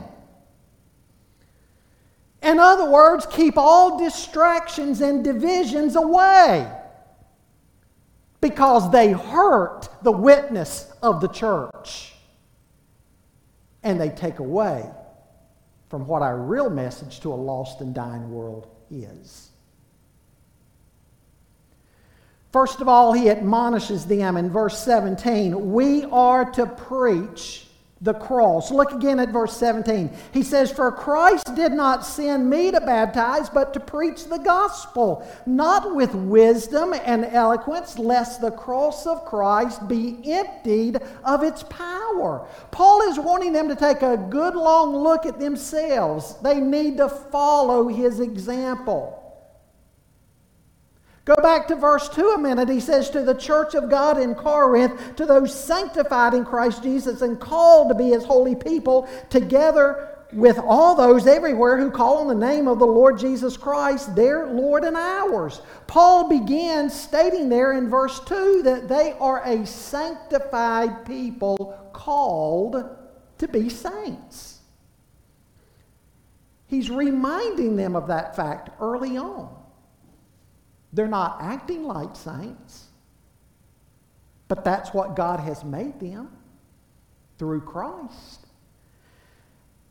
In 2.42 2.58
other 2.58 2.90
words, 2.90 3.26
keep 3.26 3.58
all 3.58 3.98
distractions 3.98 5.00
and 5.00 5.24
divisions 5.24 5.96
away 5.96 6.70
because 8.40 8.90
they 8.90 9.12
hurt 9.12 9.88
the 10.02 10.12
witness 10.12 10.90
of 11.02 11.20
the 11.20 11.28
church 11.28 12.14
and 13.82 14.00
they 14.00 14.08
take 14.10 14.38
away 14.38 14.90
from 15.88 16.06
what 16.06 16.22
our 16.22 16.38
real 16.38 16.70
message 16.70 17.20
to 17.20 17.32
a 17.32 17.34
lost 17.34 17.80
and 17.80 17.94
dying 17.94 18.30
world 18.30 18.68
is. 18.90 19.49
First 22.52 22.80
of 22.80 22.88
all, 22.88 23.12
he 23.12 23.30
admonishes 23.30 24.06
them 24.06 24.36
in 24.36 24.50
verse 24.50 24.78
17 24.82 25.72
we 25.72 26.04
are 26.06 26.50
to 26.52 26.66
preach 26.66 27.66
the 28.02 28.14
cross. 28.14 28.70
Look 28.70 28.92
again 28.92 29.20
at 29.20 29.28
verse 29.28 29.54
17. 29.56 30.10
He 30.32 30.42
says, 30.42 30.72
For 30.72 30.90
Christ 30.90 31.54
did 31.54 31.72
not 31.72 32.06
send 32.06 32.48
me 32.48 32.70
to 32.70 32.80
baptize, 32.80 33.50
but 33.50 33.74
to 33.74 33.80
preach 33.80 34.24
the 34.24 34.38
gospel, 34.38 35.28
not 35.44 35.94
with 35.94 36.14
wisdom 36.14 36.94
and 36.94 37.26
eloquence, 37.26 37.98
lest 37.98 38.40
the 38.40 38.52
cross 38.52 39.06
of 39.06 39.26
Christ 39.26 39.86
be 39.86 40.18
emptied 40.24 41.02
of 41.24 41.42
its 41.42 41.62
power. 41.64 42.46
Paul 42.70 43.02
is 43.10 43.18
wanting 43.18 43.52
them 43.52 43.68
to 43.68 43.76
take 43.76 44.00
a 44.00 44.16
good 44.16 44.54
long 44.54 44.96
look 44.96 45.26
at 45.26 45.38
themselves. 45.38 46.36
They 46.42 46.58
need 46.58 46.96
to 46.96 47.08
follow 47.10 47.86
his 47.88 48.20
example. 48.20 49.19
Go 51.30 51.40
back 51.40 51.68
to 51.68 51.76
verse 51.76 52.08
2 52.08 52.30
a 52.30 52.38
minute. 52.38 52.68
He 52.68 52.80
says, 52.80 53.08
To 53.10 53.22
the 53.22 53.36
church 53.36 53.76
of 53.76 53.88
God 53.88 54.18
in 54.18 54.34
Corinth, 54.34 55.14
to 55.14 55.24
those 55.24 55.54
sanctified 55.54 56.34
in 56.34 56.44
Christ 56.44 56.82
Jesus 56.82 57.22
and 57.22 57.38
called 57.38 57.88
to 57.88 57.94
be 57.94 58.08
his 58.08 58.24
holy 58.24 58.56
people, 58.56 59.08
together 59.28 60.08
with 60.32 60.58
all 60.58 60.96
those 60.96 61.28
everywhere 61.28 61.78
who 61.78 61.88
call 61.88 62.18
on 62.18 62.26
the 62.26 62.34
name 62.34 62.66
of 62.66 62.80
the 62.80 62.86
Lord 62.86 63.16
Jesus 63.16 63.56
Christ, 63.56 64.16
their 64.16 64.48
Lord 64.48 64.82
and 64.82 64.96
ours. 64.96 65.62
Paul 65.86 66.28
begins 66.28 67.00
stating 67.00 67.48
there 67.48 67.74
in 67.74 67.88
verse 67.88 68.18
2 68.24 68.62
that 68.64 68.88
they 68.88 69.12
are 69.20 69.40
a 69.44 69.64
sanctified 69.64 71.06
people 71.06 71.78
called 71.92 72.90
to 73.38 73.46
be 73.46 73.68
saints. 73.68 74.58
He's 76.66 76.90
reminding 76.90 77.76
them 77.76 77.94
of 77.94 78.08
that 78.08 78.34
fact 78.34 78.70
early 78.80 79.16
on. 79.16 79.59
They're 80.92 81.08
not 81.08 81.38
acting 81.40 81.84
like 81.84 82.16
saints, 82.16 82.86
but 84.48 84.64
that's 84.64 84.92
what 84.92 85.14
God 85.16 85.40
has 85.40 85.64
made 85.64 86.00
them 86.00 86.30
through 87.38 87.60
Christ. 87.60 88.46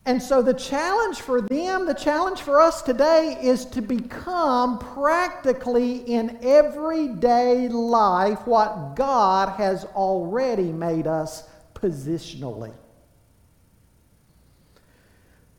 And 0.05 0.21
so 0.21 0.41
the 0.41 0.53
challenge 0.53 1.21
for 1.21 1.39
them, 1.39 1.85
the 1.85 1.93
challenge 1.93 2.41
for 2.41 2.59
us 2.59 2.81
today 2.81 3.37
is 3.41 3.65
to 3.65 3.81
become 3.81 4.79
practically 4.79 5.97
in 5.97 6.39
everyday 6.41 7.69
life 7.69 8.39
what 8.47 8.95
God 8.95 9.49
has 9.57 9.85
already 9.85 10.71
made 10.71 11.05
us 11.05 11.47
positionally. 11.75 12.73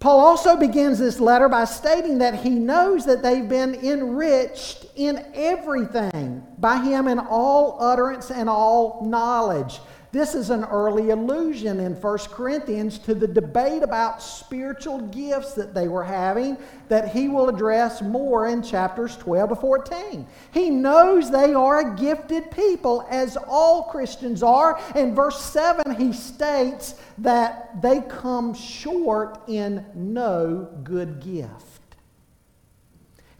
Paul 0.00 0.18
also 0.20 0.56
begins 0.56 0.98
this 0.98 1.20
letter 1.20 1.46
by 1.50 1.66
stating 1.66 2.18
that 2.18 2.36
he 2.36 2.50
knows 2.50 3.04
that 3.04 3.22
they've 3.22 3.46
been 3.46 3.74
enriched 3.74 4.86
in 4.96 5.22
everything 5.34 6.42
by 6.56 6.78
him 6.78 7.06
in 7.06 7.18
all 7.18 7.76
utterance 7.78 8.30
and 8.30 8.48
all 8.48 9.04
knowledge. 9.04 9.78
This 10.12 10.34
is 10.34 10.50
an 10.50 10.64
early 10.64 11.10
allusion 11.10 11.78
in 11.78 11.94
1 11.94 12.18
Corinthians 12.32 12.98
to 13.00 13.14
the 13.14 13.28
debate 13.28 13.84
about 13.84 14.20
spiritual 14.20 15.00
gifts 15.02 15.54
that 15.54 15.72
they 15.72 15.86
were 15.86 16.02
having 16.02 16.58
that 16.88 17.12
he 17.12 17.28
will 17.28 17.48
address 17.48 18.02
more 18.02 18.48
in 18.48 18.60
chapters 18.60 19.16
12 19.18 19.50
to 19.50 19.54
14. 19.54 20.26
He 20.52 20.68
knows 20.68 21.30
they 21.30 21.54
are 21.54 21.92
a 21.92 21.96
gifted 21.96 22.50
people, 22.50 23.06
as 23.08 23.36
all 23.46 23.84
Christians 23.84 24.42
are. 24.42 24.80
In 24.96 25.14
verse 25.14 25.40
7, 25.40 25.94
he 25.94 26.12
states 26.12 26.96
that 27.18 27.80
they 27.80 28.00
come 28.00 28.52
short 28.52 29.38
in 29.46 29.86
no 29.94 30.68
good 30.82 31.20
gift. 31.20 31.80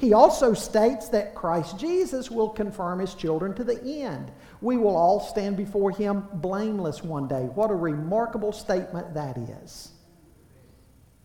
He 0.00 0.14
also 0.14 0.54
states 0.54 1.08
that 1.08 1.34
Christ 1.34 1.78
Jesus 1.78 2.30
will 2.30 2.48
confirm 2.48 3.00
his 3.00 3.14
children 3.14 3.52
to 3.54 3.64
the 3.64 3.82
end. 3.84 4.32
We 4.60 4.76
will 4.76 4.96
all 4.96 5.20
stand 5.20 5.56
before 5.56 5.90
him 5.90 6.24
blameless 6.34 7.02
one 7.02 7.28
day. 7.28 7.44
What 7.54 7.70
a 7.70 7.74
remarkable 7.74 8.52
statement 8.52 9.14
that 9.14 9.38
is. 9.38 9.92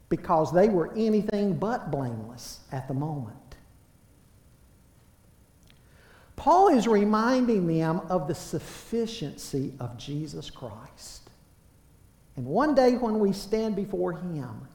Because 0.09 0.53
they 0.53 0.69
were 0.69 0.93
anything 0.95 1.57
but 1.57 1.91
blameless 1.91 2.59
at 2.71 2.87
the 2.87 2.93
moment. 2.93 3.35
Paul 6.35 6.69
is 6.69 6.87
reminding 6.87 7.65
them 7.67 8.01
of 8.09 8.27
the 8.27 8.35
sufficiency 8.35 9.73
of 9.79 9.97
Jesus 9.97 10.49
Christ. 10.49 11.29
And 12.35 12.45
one 12.45 12.75
day 12.75 12.97
when 12.97 13.19
we 13.19 13.31
stand 13.31 13.75
before 13.75 14.13
him, 14.13 14.67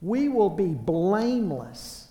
we 0.00 0.28
will 0.28 0.50
be 0.50 0.66
blameless 0.66 2.08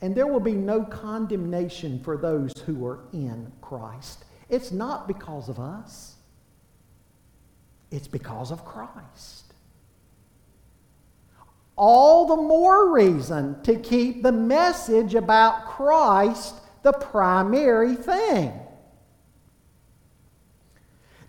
and 0.00 0.14
there 0.14 0.26
will 0.26 0.40
be 0.40 0.52
no 0.52 0.84
condemnation 0.84 2.00
for 2.02 2.16
those 2.16 2.52
who 2.66 2.84
are 2.86 3.00
in 3.12 3.50
Christ. 3.62 4.25
It's 4.48 4.70
not 4.70 5.08
because 5.08 5.48
of 5.48 5.58
us, 5.58 6.14
it's 7.90 8.08
because 8.08 8.50
of 8.50 8.64
Christ. 8.64 9.44
All 11.76 12.26
the 12.26 12.36
more 12.36 12.92
reason 12.94 13.62
to 13.64 13.76
keep 13.76 14.22
the 14.22 14.32
message 14.32 15.14
about 15.14 15.66
Christ 15.66 16.54
the 16.82 16.92
primary 16.92 17.96
thing. 17.96 18.52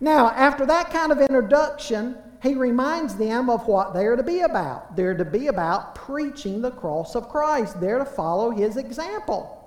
Now, 0.00 0.30
after 0.30 0.64
that 0.66 0.90
kind 0.90 1.10
of 1.10 1.20
introduction, 1.20 2.16
he 2.42 2.54
reminds 2.54 3.16
them 3.16 3.50
of 3.50 3.66
what 3.66 3.92
they 3.92 4.06
are 4.06 4.16
to 4.16 4.22
be 4.22 4.40
about. 4.40 4.94
They're 4.94 5.16
to 5.16 5.24
be 5.24 5.48
about 5.48 5.96
preaching 5.96 6.62
the 6.62 6.70
cross 6.70 7.16
of 7.16 7.28
Christ, 7.28 7.80
they're 7.80 7.98
to 7.98 8.04
follow 8.04 8.50
his 8.50 8.76
example. 8.76 9.57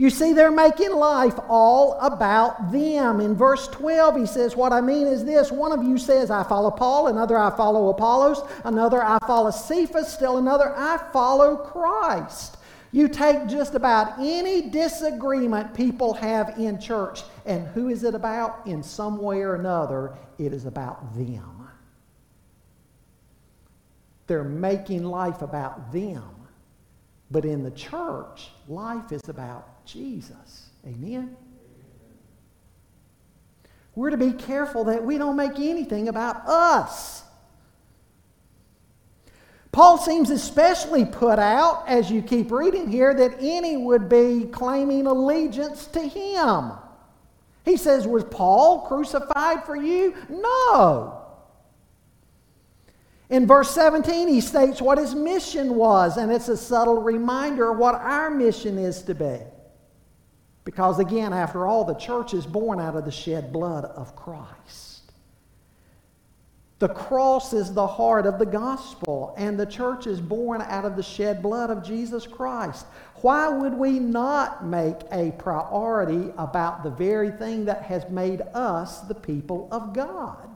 You 0.00 0.10
see, 0.10 0.32
they're 0.32 0.52
making 0.52 0.92
life 0.92 1.34
all 1.48 1.94
about 1.94 2.70
them. 2.70 3.20
In 3.20 3.34
verse 3.34 3.66
12, 3.66 4.16
he 4.16 4.26
says, 4.26 4.54
What 4.54 4.72
I 4.72 4.80
mean 4.80 5.08
is 5.08 5.24
this 5.24 5.50
one 5.50 5.72
of 5.72 5.82
you 5.82 5.98
says, 5.98 6.30
I 6.30 6.44
follow 6.44 6.70
Paul, 6.70 7.08
another, 7.08 7.36
I 7.36 7.54
follow 7.56 7.88
Apollos, 7.88 8.40
another, 8.64 9.02
I 9.02 9.18
follow 9.26 9.50
Cephas, 9.50 10.12
still 10.12 10.38
another, 10.38 10.72
I 10.76 10.98
follow 11.12 11.56
Christ. 11.56 12.58
You 12.92 13.08
take 13.08 13.48
just 13.48 13.74
about 13.74 14.20
any 14.20 14.70
disagreement 14.70 15.74
people 15.74 16.14
have 16.14 16.56
in 16.58 16.80
church, 16.80 17.22
and 17.44 17.66
who 17.66 17.88
is 17.88 18.04
it 18.04 18.14
about? 18.14 18.68
In 18.68 18.84
some 18.84 19.18
way 19.18 19.42
or 19.42 19.56
another, 19.56 20.16
it 20.38 20.52
is 20.52 20.64
about 20.64 21.12
them. 21.16 21.68
They're 24.28 24.44
making 24.44 25.02
life 25.02 25.42
about 25.42 25.92
them. 25.92 26.22
But 27.30 27.44
in 27.44 27.62
the 27.62 27.70
church, 27.72 28.50
life 28.68 29.12
is 29.12 29.28
about 29.28 29.77
Jesus. 29.88 30.68
Amen? 30.86 31.36
We're 33.94 34.10
to 34.10 34.16
be 34.16 34.32
careful 34.32 34.84
that 34.84 35.04
we 35.04 35.18
don't 35.18 35.36
make 35.36 35.58
anything 35.58 36.08
about 36.08 36.46
us. 36.46 37.24
Paul 39.72 39.98
seems 39.98 40.30
especially 40.30 41.04
put 41.04 41.38
out, 41.38 41.88
as 41.88 42.10
you 42.10 42.22
keep 42.22 42.50
reading 42.50 42.88
here, 42.88 43.14
that 43.14 43.36
any 43.40 43.76
would 43.76 44.08
be 44.08 44.46
claiming 44.50 45.06
allegiance 45.06 45.86
to 45.88 46.00
him. 46.00 46.72
He 47.64 47.76
says, 47.76 48.06
Was 48.06 48.24
Paul 48.24 48.82
crucified 48.82 49.64
for 49.64 49.76
you? 49.76 50.14
No. 50.28 51.22
In 53.30 53.46
verse 53.46 53.70
17, 53.72 54.28
he 54.28 54.40
states 54.40 54.80
what 54.80 54.98
his 54.98 55.14
mission 55.14 55.74
was, 55.74 56.16
and 56.16 56.32
it's 56.32 56.48
a 56.48 56.56
subtle 56.56 57.02
reminder 57.02 57.70
of 57.70 57.78
what 57.78 57.94
our 57.94 58.30
mission 58.30 58.78
is 58.78 59.02
to 59.02 59.14
be. 59.14 59.38
Because 60.68 60.98
again, 60.98 61.32
after 61.32 61.66
all, 61.66 61.82
the 61.82 61.94
church 61.94 62.34
is 62.34 62.44
born 62.44 62.78
out 62.78 62.94
of 62.94 63.06
the 63.06 63.10
shed 63.10 63.54
blood 63.54 63.86
of 63.86 64.14
Christ. 64.14 65.00
The 66.78 66.90
cross 66.90 67.54
is 67.54 67.72
the 67.72 67.86
heart 67.86 68.26
of 68.26 68.38
the 68.38 68.44
gospel, 68.44 69.34
and 69.38 69.58
the 69.58 69.64
church 69.64 70.06
is 70.06 70.20
born 70.20 70.60
out 70.60 70.84
of 70.84 70.94
the 70.94 71.02
shed 71.02 71.42
blood 71.42 71.70
of 71.70 71.82
Jesus 71.82 72.26
Christ. 72.26 72.84
Why 73.22 73.48
would 73.48 73.72
we 73.72 73.98
not 73.98 74.66
make 74.66 74.98
a 75.10 75.30
priority 75.38 76.34
about 76.36 76.82
the 76.82 76.90
very 76.90 77.30
thing 77.30 77.64
that 77.64 77.84
has 77.84 78.06
made 78.10 78.42
us 78.52 79.00
the 79.00 79.14
people 79.14 79.70
of 79.72 79.94
God? 79.94 80.50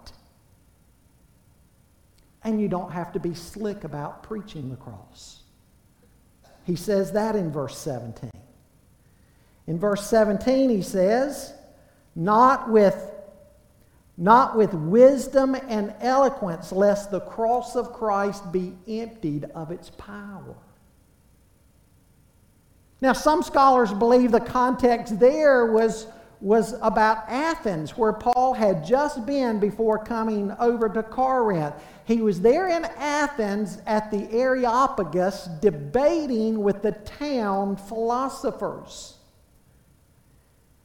And 2.44 2.60
you 2.60 2.68
don't 2.68 2.92
have 2.92 3.12
to 3.12 3.18
be 3.18 3.32
slick 3.32 3.84
about 3.84 4.22
preaching 4.22 4.68
the 4.68 4.76
cross. 4.76 5.40
He 6.64 6.76
says 6.76 7.12
that 7.12 7.34
in 7.34 7.50
verse 7.50 7.78
17. 7.78 8.41
In 9.66 9.78
verse 9.78 10.06
17, 10.06 10.70
he 10.70 10.82
says, 10.82 11.54
not 12.14 12.70
with, 12.70 13.10
not 14.16 14.56
with 14.56 14.74
wisdom 14.74 15.54
and 15.54 15.94
eloquence, 16.00 16.72
lest 16.72 17.10
the 17.10 17.20
cross 17.20 17.76
of 17.76 17.92
Christ 17.92 18.52
be 18.52 18.74
emptied 18.88 19.44
of 19.54 19.70
its 19.70 19.90
power. 19.90 20.56
Now, 23.00 23.12
some 23.12 23.42
scholars 23.42 23.92
believe 23.92 24.30
the 24.30 24.40
context 24.40 25.18
there 25.18 25.66
was 25.66 26.06
was 26.42 26.74
about 26.82 27.18
Athens, 27.28 27.96
where 27.96 28.12
Paul 28.12 28.52
had 28.52 28.84
just 28.84 29.24
been 29.24 29.60
before 29.60 30.04
coming 30.04 30.50
over 30.58 30.88
to 30.88 31.02
Corinth. 31.04 31.74
He 32.04 32.20
was 32.20 32.40
there 32.40 32.68
in 32.68 32.84
Athens 32.84 33.78
at 33.86 34.10
the 34.10 34.28
Areopagus 34.32 35.48
debating 35.60 36.60
with 36.60 36.82
the 36.82 36.92
town 36.92 37.76
philosophers. 37.76 39.18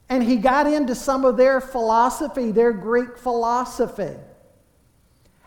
And 0.10 0.24
he 0.24 0.38
got 0.38 0.68
into 0.68 0.96
some 0.96 1.26
of 1.26 1.36
their 1.38 1.60
philosophy, 1.60 2.52
their 2.52 2.72
Greek 2.72 3.18
philosophy. 3.18 4.16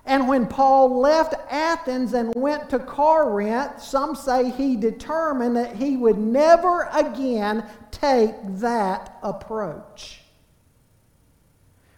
And 0.04 0.28
when 0.28 0.46
Paul 0.46 0.98
left 0.98 1.34
Athens 1.50 2.14
and 2.14 2.34
went 2.34 2.70
to 2.70 2.78
Corinth, 2.78 3.82
some 3.82 4.14
say 4.14 4.50
he 4.50 4.76
determined 4.76 5.56
that 5.56 5.76
he 5.76 5.96
would 5.96 6.18
never 6.18 6.88
again 6.92 7.64
take 7.90 8.34
that 8.58 9.18
approach. 9.22 10.20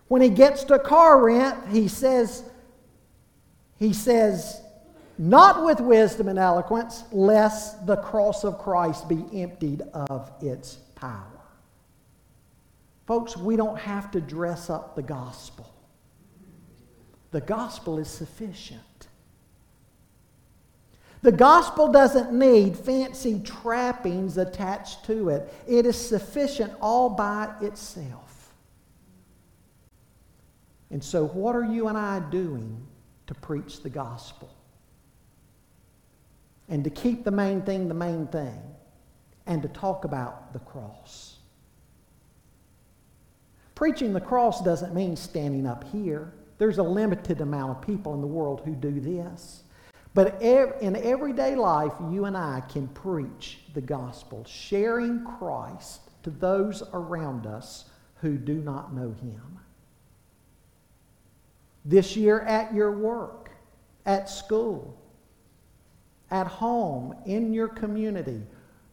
When 0.08 0.20
he 0.20 0.28
gets 0.28 0.64
to 0.64 0.78
Corinth, 0.78 1.56
he 1.70 1.88
says, 1.88 2.44
he 3.78 3.92
says, 3.92 4.60
not 5.16 5.64
with 5.64 5.80
wisdom 5.80 6.28
and 6.28 6.38
eloquence, 6.38 7.04
lest 7.12 7.86
the 7.86 7.96
cross 7.96 8.44
of 8.44 8.58
Christ 8.58 9.08
be 9.08 9.24
emptied 9.32 9.82
of 9.94 10.30
its 10.42 10.76
power. 10.96 11.31
Folks, 13.12 13.36
we 13.36 13.56
don't 13.56 13.78
have 13.78 14.10
to 14.12 14.22
dress 14.22 14.70
up 14.70 14.96
the 14.96 15.02
gospel. 15.02 15.70
The 17.30 17.42
gospel 17.42 17.98
is 17.98 18.08
sufficient. 18.08 19.08
The 21.20 21.30
gospel 21.30 21.92
doesn't 21.92 22.32
need 22.32 22.74
fancy 22.74 23.40
trappings 23.40 24.38
attached 24.38 25.04
to 25.04 25.28
it, 25.28 25.52
it 25.68 25.84
is 25.84 25.94
sufficient 25.94 26.72
all 26.80 27.10
by 27.10 27.52
itself. 27.60 28.54
And 30.90 31.04
so, 31.04 31.26
what 31.26 31.54
are 31.54 31.66
you 31.66 31.88
and 31.88 31.98
I 31.98 32.20
doing 32.30 32.80
to 33.26 33.34
preach 33.34 33.82
the 33.82 33.90
gospel? 33.90 34.48
And 36.66 36.82
to 36.82 36.88
keep 36.88 37.24
the 37.24 37.30
main 37.30 37.60
thing 37.60 37.88
the 37.88 37.94
main 37.94 38.26
thing, 38.28 38.58
and 39.44 39.60
to 39.60 39.68
talk 39.68 40.06
about 40.06 40.54
the 40.54 40.60
cross. 40.60 41.31
Preaching 43.74 44.12
the 44.12 44.20
cross 44.20 44.62
doesn't 44.62 44.94
mean 44.94 45.16
standing 45.16 45.66
up 45.66 45.84
here. 45.90 46.32
There's 46.58 46.78
a 46.78 46.82
limited 46.82 47.40
amount 47.40 47.70
of 47.70 47.86
people 47.86 48.14
in 48.14 48.20
the 48.20 48.26
world 48.26 48.62
who 48.64 48.74
do 48.74 49.00
this. 49.00 49.62
But 50.14 50.42
in 50.42 50.94
everyday 50.96 51.56
life, 51.56 51.92
you 52.10 52.26
and 52.26 52.36
I 52.36 52.62
can 52.68 52.86
preach 52.88 53.60
the 53.72 53.80
gospel, 53.80 54.44
sharing 54.44 55.24
Christ 55.24 56.02
to 56.22 56.30
those 56.30 56.82
around 56.92 57.46
us 57.46 57.86
who 58.16 58.36
do 58.36 58.56
not 58.56 58.94
know 58.94 59.14
him. 59.22 59.58
This 61.84 62.14
year 62.16 62.40
at 62.42 62.74
your 62.74 62.92
work, 62.92 63.50
at 64.06 64.28
school, 64.28 64.96
at 66.30 66.46
home, 66.46 67.16
in 67.26 67.52
your 67.52 67.68
community, 67.68 68.42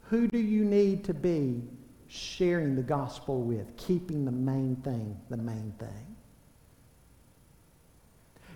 who 0.03 0.27
do 0.27 0.39
you 0.39 0.63
need 0.65 1.03
to 1.03 1.13
be 1.13 1.61
sharing 2.09 2.75
the 2.75 2.81
gospel 2.81 3.41
with, 3.41 3.77
keeping 3.77 4.25
the 4.25 4.31
main 4.31 4.75
thing 4.77 5.17
the 5.29 5.37
main 5.37 5.73
thing? 5.79 6.15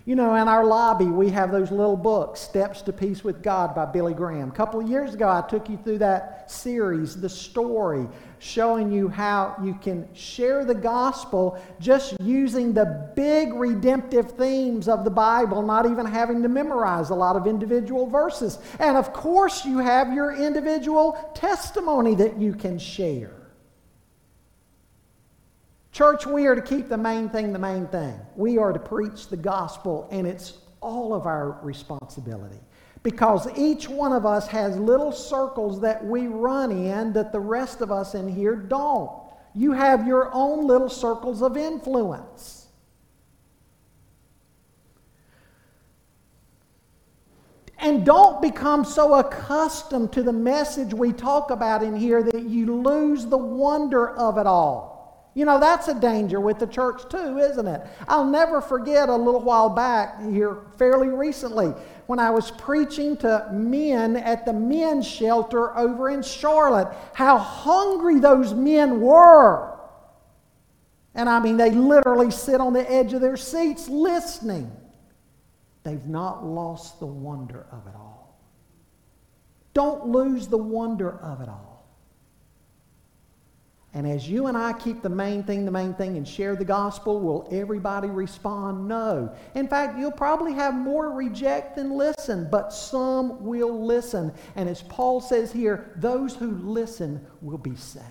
You 0.06 0.16
know, 0.16 0.34
in 0.34 0.48
our 0.48 0.66
lobby, 0.66 1.06
we 1.06 1.30
have 1.30 1.50
those 1.50 1.70
little 1.70 1.96
books, 1.96 2.38
Steps 2.38 2.82
to 2.82 2.92
Peace 2.92 3.24
with 3.24 3.42
God 3.42 3.74
by 3.74 3.86
Billy 3.86 4.12
Graham. 4.12 4.50
A 4.50 4.52
couple 4.52 4.78
of 4.78 4.86
years 4.86 5.14
ago, 5.14 5.30
I 5.30 5.40
took 5.48 5.70
you 5.70 5.78
through 5.78 5.96
that 5.98 6.50
series, 6.50 7.18
The 7.18 7.28
Story, 7.30 8.06
showing 8.38 8.92
you 8.92 9.08
how 9.08 9.56
you 9.64 9.72
can 9.80 10.06
share 10.12 10.66
the 10.66 10.74
gospel 10.74 11.58
just 11.80 12.20
using 12.20 12.74
the 12.74 13.12
big 13.16 13.54
redemptive 13.54 14.32
themes 14.32 14.88
of 14.88 15.04
the 15.04 15.10
Bible, 15.10 15.62
not 15.62 15.86
even 15.86 16.04
having 16.04 16.42
to 16.42 16.50
memorize 16.50 17.08
a 17.08 17.14
lot 17.14 17.34
of 17.34 17.46
individual 17.46 18.06
verses. 18.06 18.58
And 18.78 18.98
of 18.98 19.14
course, 19.14 19.64
you 19.64 19.78
have 19.78 20.12
your 20.12 20.36
individual 20.36 21.32
testimony 21.34 22.14
that 22.16 22.38
you 22.38 22.52
can 22.52 22.78
share. 22.78 23.43
Church, 25.94 26.26
we 26.26 26.46
are 26.46 26.56
to 26.56 26.60
keep 26.60 26.88
the 26.88 26.98
main 26.98 27.28
thing 27.28 27.52
the 27.52 27.58
main 27.60 27.86
thing. 27.86 28.18
We 28.34 28.58
are 28.58 28.72
to 28.72 28.80
preach 28.80 29.28
the 29.28 29.36
gospel, 29.36 30.08
and 30.10 30.26
it's 30.26 30.54
all 30.80 31.14
of 31.14 31.24
our 31.24 31.60
responsibility. 31.62 32.58
Because 33.04 33.46
each 33.56 33.88
one 33.88 34.12
of 34.12 34.26
us 34.26 34.48
has 34.48 34.76
little 34.76 35.12
circles 35.12 35.80
that 35.82 36.04
we 36.04 36.26
run 36.26 36.72
in 36.72 37.12
that 37.12 37.30
the 37.30 37.38
rest 37.38 37.80
of 37.80 37.92
us 37.92 38.16
in 38.16 38.26
here 38.26 38.56
don't. 38.56 39.08
You 39.54 39.70
have 39.70 40.04
your 40.04 40.34
own 40.34 40.66
little 40.66 40.88
circles 40.88 41.42
of 41.42 41.56
influence. 41.56 42.66
And 47.78 48.04
don't 48.04 48.42
become 48.42 48.84
so 48.84 49.14
accustomed 49.14 50.12
to 50.14 50.24
the 50.24 50.32
message 50.32 50.92
we 50.92 51.12
talk 51.12 51.52
about 51.52 51.84
in 51.84 51.94
here 51.94 52.20
that 52.24 52.42
you 52.42 52.82
lose 52.82 53.26
the 53.26 53.38
wonder 53.38 54.10
of 54.10 54.38
it 54.38 54.46
all. 54.48 54.93
You 55.34 55.44
know, 55.44 55.58
that's 55.58 55.88
a 55.88 55.98
danger 55.98 56.40
with 56.40 56.60
the 56.60 56.66
church 56.66 57.08
too, 57.08 57.38
isn't 57.38 57.66
it? 57.66 57.80
I'll 58.06 58.24
never 58.24 58.60
forget 58.60 59.08
a 59.08 59.16
little 59.16 59.40
while 59.40 59.68
back 59.68 60.22
here, 60.22 60.58
fairly 60.78 61.08
recently, 61.08 61.74
when 62.06 62.20
I 62.20 62.30
was 62.30 62.52
preaching 62.52 63.16
to 63.18 63.48
men 63.52 64.16
at 64.16 64.46
the 64.46 64.52
men's 64.52 65.06
shelter 65.06 65.76
over 65.76 66.08
in 66.08 66.22
Charlotte, 66.22 66.88
how 67.14 67.36
hungry 67.36 68.20
those 68.20 68.54
men 68.54 69.00
were. 69.00 69.76
And 71.16 71.28
I 71.28 71.40
mean, 71.40 71.56
they 71.56 71.70
literally 71.70 72.30
sit 72.30 72.60
on 72.60 72.72
the 72.72 72.88
edge 72.90 73.12
of 73.12 73.20
their 73.20 73.36
seats 73.36 73.88
listening. 73.88 74.70
They've 75.82 76.06
not 76.06 76.44
lost 76.44 77.00
the 77.00 77.06
wonder 77.06 77.66
of 77.72 77.86
it 77.88 77.94
all. 77.96 78.38
Don't 79.74 80.06
lose 80.06 80.46
the 80.46 80.58
wonder 80.58 81.18
of 81.18 81.40
it 81.40 81.48
all. 81.48 81.73
And 83.94 84.08
as 84.08 84.28
you 84.28 84.48
and 84.48 84.58
I 84.58 84.72
keep 84.72 85.02
the 85.02 85.08
main 85.08 85.44
thing 85.44 85.64
the 85.64 85.70
main 85.70 85.94
thing 85.94 86.16
and 86.16 86.26
share 86.26 86.56
the 86.56 86.64
gospel, 86.64 87.20
will 87.20 87.48
everybody 87.52 88.08
respond? 88.08 88.88
No. 88.88 89.32
In 89.54 89.68
fact, 89.68 89.96
you'll 89.96 90.10
probably 90.10 90.52
have 90.52 90.74
more 90.74 91.12
reject 91.12 91.76
than 91.76 91.92
listen, 91.92 92.48
but 92.50 92.72
some 92.72 93.44
will 93.44 93.86
listen. 93.86 94.32
And 94.56 94.68
as 94.68 94.82
Paul 94.82 95.20
says 95.20 95.52
here, 95.52 95.92
those 95.96 96.34
who 96.34 96.50
listen 96.50 97.24
will 97.40 97.58
be 97.58 97.76
saved. 97.76 98.04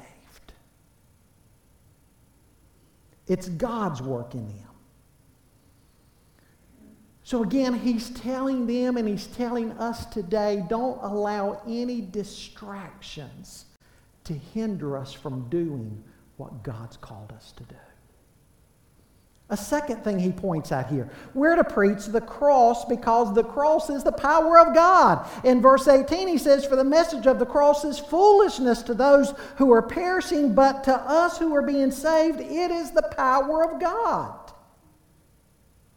It's 3.27 3.49
God's 3.49 4.01
work 4.01 4.35
in 4.35 4.47
them. 4.47 4.57
So 7.25 7.43
again, 7.43 7.73
he's 7.73 8.09
telling 8.09 8.67
them 8.67 8.95
and 8.95 9.07
he's 9.07 9.27
telling 9.27 9.71
us 9.73 10.05
today 10.05 10.63
don't 10.69 11.01
allow 11.01 11.61
any 11.67 11.99
distractions 12.01 13.65
to 14.25 14.33
hinder 14.33 14.97
us 14.97 15.13
from 15.13 15.49
doing 15.49 16.03
what 16.37 16.63
God's 16.63 16.97
called 16.97 17.31
us 17.31 17.51
to 17.53 17.63
do. 17.63 17.75
A 19.49 19.57
second 19.57 20.03
thing 20.03 20.17
he 20.17 20.31
points 20.31 20.71
out 20.71 20.87
here 20.87 21.11
we're 21.33 21.55
to 21.55 21.63
preach 21.63 22.05
the 22.05 22.21
cross 22.21 22.85
because 22.85 23.35
the 23.35 23.43
cross 23.43 23.89
is 23.89 24.03
the 24.03 24.11
power 24.11 24.57
of 24.57 24.73
God. 24.73 25.27
In 25.43 25.61
verse 25.61 25.87
18, 25.87 26.27
he 26.27 26.37
says, 26.37 26.65
For 26.65 26.75
the 26.75 26.83
message 26.83 27.27
of 27.27 27.39
the 27.39 27.45
cross 27.45 27.83
is 27.83 27.99
foolishness 27.99 28.81
to 28.83 28.93
those 28.93 29.33
who 29.57 29.71
are 29.71 29.81
perishing, 29.81 30.55
but 30.55 30.83
to 30.85 30.95
us 30.95 31.37
who 31.37 31.53
are 31.53 31.61
being 31.61 31.91
saved, 31.91 32.39
it 32.39 32.71
is 32.71 32.91
the 32.91 33.07
power 33.15 33.63
of 33.63 33.79
God. 33.79 34.39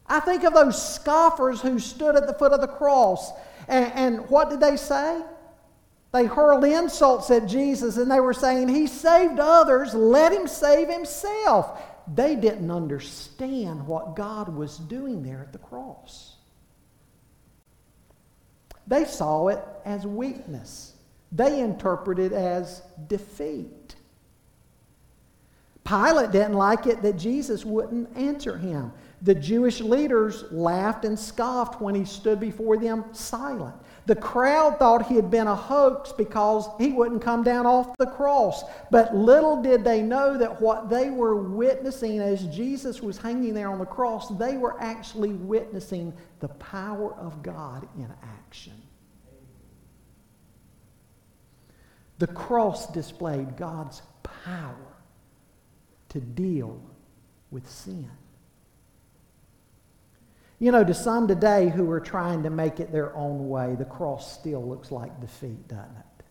I 0.06 0.20
think 0.20 0.44
of 0.44 0.52
those 0.52 0.94
scoffers 0.94 1.60
who 1.60 1.78
stood 1.78 2.14
at 2.14 2.26
the 2.26 2.34
foot 2.34 2.52
of 2.52 2.60
the 2.60 2.68
cross, 2.68 3.32
and, 3.68 3.92
and 3.94 4.30
what 4.30 4.50
did 4.50 4.60
they 4.60 4.76
say? 4.76 5.22
They 6.16 6.24
hurled 6.24 6.64
insults 6.64 7.31
at 7.31 7.46
Jesus 7.46 7.98
and 7.98 8.11
they 8.11 8.20
were 8.20 8.33
saying, 8.33 8.68
He 8.68 8.87
saved 8.87 9.38
others, 9.38 9.92
let 9.92 10.33
him 10.33 10.48
save 10.48 10.88
himself. 10.88 11.79
They 12.14 12.37
didn't 12.37 12.70
understand 12.70 13.87
what 13.87 14.16
God 14.16 14.48
was 14.48 14.79
doing 14.79 15.22
there 15.22 15.42
at 15.42 15.52
the 15.52 15.59
cross. 15.59 16.37
They 18.87 19.05
saw 19.05 19.48
it 19.48 19.62
as 19.85 20.07
weakness, 20.07 20.94
they 21.33 21.61
interpreted 21.61 22.33
it 22.33 22.37
as 22.37 22.81
defeat. 23.09 23.96
Pilate 25.85 26.33
didn't 26.33 26.55
like 26.55 26.87
it 26.87 27.02
that 27.02 27.18
Jesus 27.18 27.62
wouldn't 27.62 28.16
answer 28.16 28.57
him. 28.57 28.90
The 29.22 29.35
Jewish 29.35 29.81
leaders 29.81 30.44
laughed 30.50 31.05
and 31.05 31.18
scoffed 31.18 31.81
when 31.81 31.94
he 31.94 32.05
stood 32.05 32.38
before 32.38 32.76
them 32.76 33.05
silent. 33.12 33.74
The 34.05 34.14
crowd 34.14 34.79
thought 34.79 35.07
he 35.07 35.16
had 35.16 35.31
been 35.31 35.48
a 35.48 35.55
hoax 35.55 36.12
because 36.12 36.68
he 36.79 36.92
wouldn't 36.92 37.22
come 37.22 37.42
down 37.42 37.66
off 37.66 37.96
the 37.98 38.07
cross. 38.07 38.62
But 38.90 39.16
little 39.16 39.61
did 39.62 39.83
they 39.83 40.02
know 40.02 40.38
that 40.38 40.61
what 40.61 40.88
they 40.88 41.11
were 41.11 41.35
witnessing 41.37 42.20
as 42.20 42.44
Jesus 42.44 43.02
was 43.02 43.18
hanging 43.18 43.55
there 43.55 43.68
on 43.68 43.79
the 43.79 43.87
cross, 43.87 44.29
they 44.38 44.59
were 44.59 44.81
actually 44.81 45.33
witnessing 45.33 46.12
the 46.38 46.48
power 46.48 47.14
of 47.14 47.42
God 47.42 47.88
in 47.96 48.12
action. 48.22 48.81
The 52.18 52.29
cross 52.29 52.87
displayed 52.92 53.57
God's 53.57 54.02
power 54.22 54.94
to 56.11 56.20
deal 56.20 56.81
with 57.50 57.68
sin. 57.68 58.11
You 60.58 60.72
know, 60.72 60.82
to 60.84 60.94
some 60.94 61.28
today 61.28 61.68
who 61.68 61.90
are 61.90 62.00
trying 62.00 62.42
to 62.44 62.50
make 62.50 62.80
it 62.80 62.90
their 62.90 63.14
own 63.14 63.48
way, 63.48 63.74
the 63.74 63.84
cross 63.84 64.38
still 64.38 64.66
looks 64.66 64.90
like 64.90 65.20
defeat, 65.20 65.68
doesn't 65.68 65.84
it? 65.84 66.24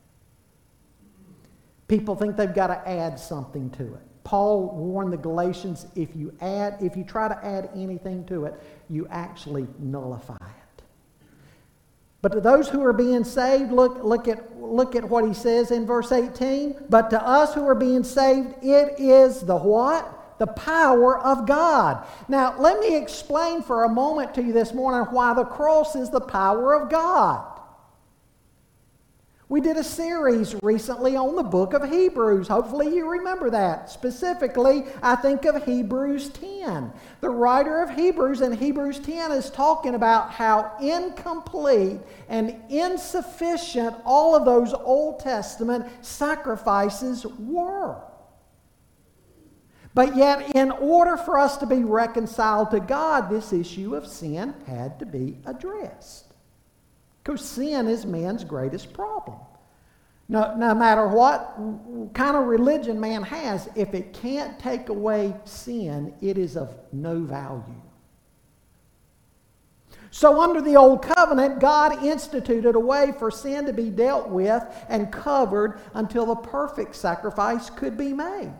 People 1.88 2.16
think 2.16 2.36
they've 2.36 2.54
got 2.54 2.68
to 2.68 2.90
add 2.90 3.20
something 3.20 3.70
to 3.72 3.84
it. 3.84 4.02
Paul 4.24 4.70
warned 4.76 5.14
the 5.14 5.18
Galatians 5.18 5.86
if 5.96 6.16
you 6.16 6.36
add, 6.42 6.78
if 6.82 6.98
you 6.98 7.04
try 7.04 7.28
to 7.28 7.46
add 7.46 7.70
anything 7.76 8.26
to 8.26 8.46
it, 8.46 8.56
you 8.90 9.08
actually 9.12 9.68
nullify 9.78 10.36
it. 10.36 10.84
But 12.24 12.32
to 12.32 12.42
those 12.42 12.68
who 12.68 12.84
are 12.84 12.94
being 12.94 13.24
saved, 13.24 13.72
look, 13.72 14.04
look, 14.04 14.28
at, 14.28 14.60
look 14.60 14.96
at 14.96 15.08
what 15.08 15.28
he 15.28 15.34
says 15.36 15.70
in 15.70 15.86
verse 15.86 16.12
18. 16.12 16.86
But 16.90 17.12
to 17.12 17.22
us 17.22 17.54
who 17.54 17.68
are 17.68 17.76
being 17.76 18.04
saved, 18.04 18.56
it 18.64 19.00
is 19.00 19.42
the 19.42 19.56
what? 19.56 20.12
The 20.38 20.48
power 20.48 21.18
of 21.20 21.48
God. 21.48 22.06
Now, 22.28 22.60
let 22.60 22.80
me 22.80 22.96
explain 22.96 23.62
for 23.62 23.84
a 23.84 23.90
moment 23.90 24.34
to 24.36 24.44
you 24.44 24.54
this 24.54 24.74
morning 24.74 25.12
why 25.14 25.34
the 25.34 25.46
cross 25.46 25.96
is 25.96 26.10
the 26.10 26.22
power 26.22 26.74
of 26.74 26.90
God. 26.90 27.56
We 29.48 29.62
did 29.62 29.78
a 29.78 29.84
series 29.84 30.56
recently 30.64 31.16
on 31.16 31.36
the 31.36 31.44
book 31.44 31.74
of 31.74 31.88
Hebrews. 31.88 32.48
Hopefully, 32.48 32.96
you 32.96 33.08
remember 33.08 33.52
that. 33.52 33.92
Specifically, 33.92 34.86
I 35.04 35.16
think 35.16 35.46
of 35.46 35.64
Hebrews 35.64 36.30
10. 36.30 36.92
The 37.22 37.30
writer 37.30 37.84
of 37.84 37.92
Hebrews 37.92 38.42
in 38.42 38.54
Hebrews 38.54 38.98
10 39.00 39.32
is 39.32 39.52
talking 39.52 39.94
about 39.94 40.32
how 40.32 40.72
incomplete 40.82 42.00
and 42.28 42.60
insufficient 42.70 43.96
all 44.04 44.36
of 44.36 44.46
those 44.46 44.74
Old 44.74 45.20
Testament 45.20 45.86
sacrifices 46.04 47.24
were. 47.38 48.02
But 49.96 50.18
yet, 50.18 50.54
in 50.56 50.72
order 50.72 51.16
for 51.16 51.40
us 51.40 51.56
to 51.58 51.66
be 51.66 51.86
reconciled 51.86 52.70
to 52.72 52.82
God, 52.82 53.30
this 53.30 53.54
issue 53.54 53.96
of 53.96 54.06
sin 54.06 54.54
had 54.68 55.00
to 55.00 55.06
be 55.06 55.38
addressed. 55.46 56.34
Because 57.24 57.40
sin 57.42 57.88
is 57.88 58.06
man's 58.06 58.44
greatest 58.44 58.92
problem. 58.92 59.38
No, 60.28 60.54
no 60.58 60.76
matter 60.76 61.08
what 61.08 61.56
kind 62.14 62.36
of 62.36 62.46
religion 62.48 63.00
man 63.00 63.24
has, 63.24 63.70
if 63.76 63.94
it 63.94 64.12
can't 64.12 64.60
take 64.60 64.90
away 64.90 65.34
sin, 65.46 66.14
it 66.22 66.38
is 66.38 66.58
of 66.58 66.76
no 66.92 67.22
value. 67.22 67.82
So, 70.12 70.42
under 70.42 70.62
the 70.62 70.76
Old 70.76 71.04
Covenant, 71.04 71.60
God 71.60 72.04
instituted 72.04 72.76
a 72.76 72.80
way 72.80 73.14
for 73.18 73.32
sin 73.32 73.66
to 73.66 73.74
be 73.74 73.90
dealt 73.90 74.30
with 74.30 74.64
and 74.90 75.12
covered 75.12 75.80
until 75.94 76.26
the 76.26 76.36
perfect 76.36 76.96
sacrifice 76.96 77.70
could 77.70 77.98
be 77.98 78.12
made. 78.12 78.54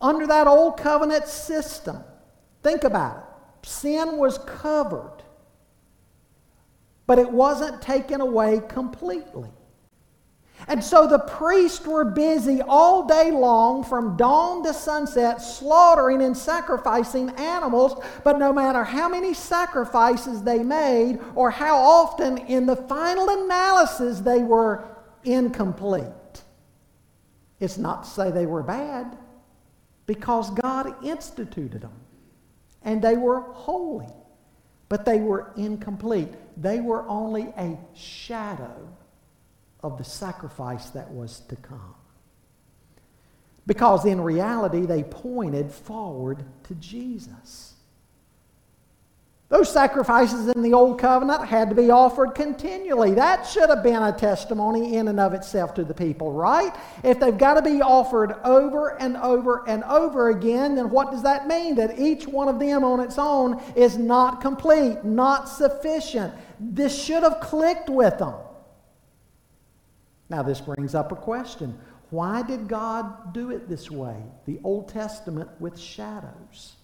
Under 0.00 0.26
that 0.26 0.46
old 0.46 0.76
covenant 0.76 1.26
system, 1.26 1.98
think 2.62 2.84
about 2.84 3.16
it. 3.16 3.66
Sin 3.68 4.16
was 4.16 4.38
covered, 4.38 5.22
but 7.06 7.18
it 7.18 7.30
wasn't 7.30 7.82
taken 7.82 8.20
away 8.20 8.60
completely. 8.68 9.50
And 10.66 10.82
so 10.82 11.06
the 11.06 11.20
priests 11.20 11.86
were 11.86 12.04
busy 12.04 12.60
all 12.62 13.06
day 13.06 13.30
long 13.30 13.84
from 13.84 14.16
dawn 14.16 14.64
to 14.64 14.74
sunset 14.74 15.40
slaughtering 15.40 16.22
and 16.22 16.36
sacrificing 16.36 17.30
animals, 17.30 18.02
but 18.24 18.38
no 18.38 18.52
matter 18.52 18.82
how 18.82 19.08
many 19.08 19.34
sacrifices 19.34 20.42
they 20.42 20.62
made 20.62 21.20
or 21.34 21.50
how 21.50 21.76
often, 21.76 22.38
in 22.38 22.66
the 22.66 22.76
final 22.76 23.44
analysis, 23.44 24.20
they 24.20 24.42
were 24.42 24.84
incomplete. 25.24 26.04
It's 27.60 27.78
not 27.78 28.04
to 28.04 28.10
say 28.10 28.30
they 28.30 28.46
were 28.46 28.62
bad 28.62 29.16
because 30.08 30.48
God 30.50 31.04
instituted 31.04 31.82
them. 31.82 31.92
And 32.82 33.02
they 33.02 33.16
were 33.16 33.40
holy, 33.40 34.08
but 34.88 35.04
they 35.04 35.20
were 35.20 35.52
incomplete. 35.56 36.32
They 36.56 36.80
were 36.80 37.06
only 37.06 37.52
a 37.58 37.78
shadow 37.94 38.88
of 39.82 39.98
the 39.98 40.04
sacrifice 40.04 40.88
that 40.90 41.10
was 41.10 41.40
to 41.40 41.56
come. 41.56 41.94
Because 43.66 44.06
in 44.06 44.22
reality, 44.22 44.86
they 44.86 45.02
pointed 45.02 45.70
forward 45.70 46.42
to 46.64 46.74
Jesus. 46.76 47.74
Those 49.48 49.72
sacrifices 49.72 50.48
in 50.48 50.60
the 50.60 50.74
Old 50.74 50.98
Covenant 50.98 51.46
had 51.46 51.70
to 51.70 51.74
be 51.74 51.90
offered 51.90 52.34
continually. 52.34 53.14
That 53.14 53.46
should 53.46 53.70
have 53.70 53.82
been 53.82 54.02
a 54.02 54.12
testimony 54.12 54.96
in 54.96 55.08
and 55.08 55.18
of 55.18 55.32
itself 55.32 55.72
to 55.74 55.84
the 55.84 55.94
people, 55.94 56.32
right? 56.32 56.74
If 57.02 57.18
they've 57.18 57.36
got 57.36 57.54
to 57.54 57.62
be 57.62 57.80
offered 57.80 58.34
over 58.44 59.00
and 59.00 59.16
over 59.16 59.66
and 59.66 59.84
over 59.84 60.28
again, 60.28 60.74
then 60.74 60.90
what 60.90 61.10
does 61.10 61.22
that 61.22 61.48
mean? 61.48 61.76
That 61.76 61.98
each 61.98 62.26
one 62.26 62.48
of 62.48 62.58
them 62.58 62.84
on 62.84 63.00
its 63.00 63.16
own 63.18 63.62
is 63.74 63.96
not 63.96 64.42
complete, 64.42 65.02
not 65.02 65.48
sufficient. 65.48 66.34
This 66.60 67.02
should 67.02 67.22
have 67.22 67.40
clicked 67.40 67.88
with 67.88 68.18
them. 68.18 68.34
Now, 70.28 70.42
this 70.42 70.60
brings 70.60 70.94
up 70.94 71.10
a 71.10 71.16
question 71.16 71.78
Why 72.10 72.42
did 72.42 72.68
God 72.68 73.32
do 73.32 73.50
it 73.50 73.66
this 73.66 73.90
way? 73.90 74.22
The 74.44 74.60
Old 74.62 74.90
Testament 74.90 75.48
with 75.58 75.78
shadows. 75.78 76.76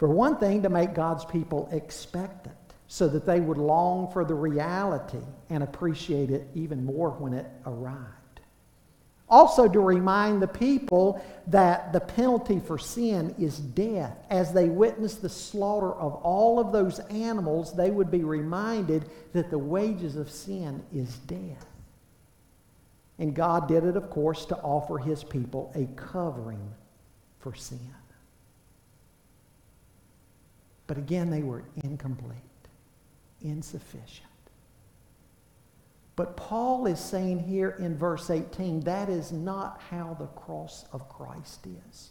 For 0.00 0.08
one 0.08 0.38
thing, 0.38 0.62
to 0.62 0.70
make 0.70 0.94
God's 0.94 1.26
people 1.26 1.68
expectant 1.72 2.56
so 2.86 3.06
that 3.08 3.26
they 3.26 3.38
would 3.38 3.58
long 3.58 4.10
for 4.10 4.24
the 4.24 4.32
reality 4.32 5.20
and 5.50 5.62
appreciate 5.62 6.30
it 6.30 6.48
even 6.54 6.86
more 6.86 7.10
when 7.10 7.34
it 7.34 7.44
arrived. 7.66 8.40
Also, 9.28 9.68
to 9.68 9.78
remind 9.78 10.40
the 10.40 10.48
people 10.48 11.22
that 11.48 11.92
the 11.92 12.00
penalty 12.00 12.60
for 12.60 12.78
sin 12.78 13.34
is 13.38 13.58
death. 13.58 14.16
As 14.30 14.54
they 14.54 14.70
witness 14.70 15.16
the 15.16 15.28
slaughter 15.28 15.92
of 15.92 16.14
all 16.14 16.58
of 16.58 16.72
those 16.72 17.00
animals, 17.10 17.76
they 17.76 17.90
would 17.90 18.10
be 18.10 18.24
reminded 18.24 19.04
that 19.34 19.50
the 19.50 19.58
wages 19.58 20.16
of 20.16 20.30
sin 20.30 20.82
is 20.94 21.14
death. 21.18 21.66
And 23.18 23.34
God 23.34 23.68
did 23.68 23.84
it, 23.84 23.98
of 23.98 24.08
course, 24.08 24.46
to 24.46 24.56
offer 24.60 24.96
his 24.96 25.22
people 25.22 25.70
a 25.74 25.84
covering 25.94 26.72
for 27.40 27.54
sin. 27.54 27.94
But 30.90 30.98
again, 30.98 31.30
they 31.30 31.44
were 31.44 31.62
incomplete, 31.84 32.34
insufficient. 33.42 34.26
But 36.16 36.36
Paul 36.36 36.86
is 36.86 36.98
saying 36.98 37.44
here 37.44 37.76
in 37.78 37.96
verse 37.96 38.28
18 38.28 38.80
that 38.80 39.08
is 39.08 39.30
not 39.30 39.80
how 39.88 40.16
the 40.18 40.26
cross 40.26 40.86
of 40.92 41.08
Christ 41.08 41.64
is. 41.88 42.08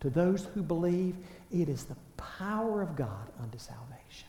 To 0.00 0.10
those 0.10 0.48
who 0.54 0.62
believe, 0.64 1.14
it 1.52 1.68
is 1.68 1.84
the 1.84 1.94
power 2.16 2.82
of 2.82 2.96
God 2.96 3.30
unto 3.40 3.58
salvation. 3.58 4.28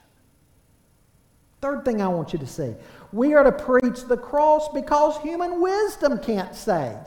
Third 1.59 1.85
thing 1.85 2.03
I 2.03 2.09
want 2.09 2.33
you 2.33 2.37
to 2.37 2.45
see 2.45 2.75
we 3.11 3.33
are 3.33 3.43
to 3.43 3.51
preach 3.51 4.03
the 4.03 4.17
cross 4.17 4.69
because 4.69 5.17
human 5.23 5.59
wisdom 5.59 6.19
can't 6.19 6.53
save. 6.53 6.99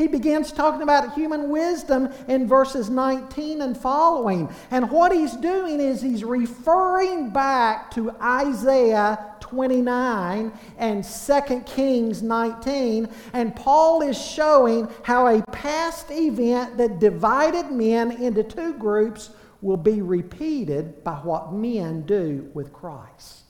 He 0.00 0.06
begins 0.06 0.50
talking 0.50 0.80
about 0.80 1.12
human 1.12 1.50
wisdom 1.50 2.08
in 2.26 2.48
verses 2.48 2.88
19 2.88 3.60
and 3.60 3.76
following. 3.76 4.48
And 4.70 4.90
what 4.90 5.12
he's 5.12 5.36
doing 5.36 5.78
is 5.78 6.00
he's 6.00 6.24
referring 6.24 7.28
back 7.28 7.90
to 7.90 8.10
Isaiah 8.12 9.34
29 9.40 10.52
and 10.78 11.04
2 11.04 11.60
Kings 11.66 12.22
19. 12.22 13.10
And 13.34 13.54
Paul 13.54 14.00
is 14.00 14.18
showing 14.18 14.88
how 15.02 15.26
a 15.26 15.42
past 15.52 16.10
event 16.10 16.78
that 16.78 16.98
divided 16.98 17.70
men 17.70 18.10
into 18.10 18.42
two 18.42 18.72
groups 18.78 19.28
will 19.60 19.76
be 19.76 20.00
repeated 20.00 21.04
by 21.04 21.16
what 21.16 21.52
men 21.52 22.06
do 22.06 22.50
with 22.54 22.72
Christ. 22.72 23.42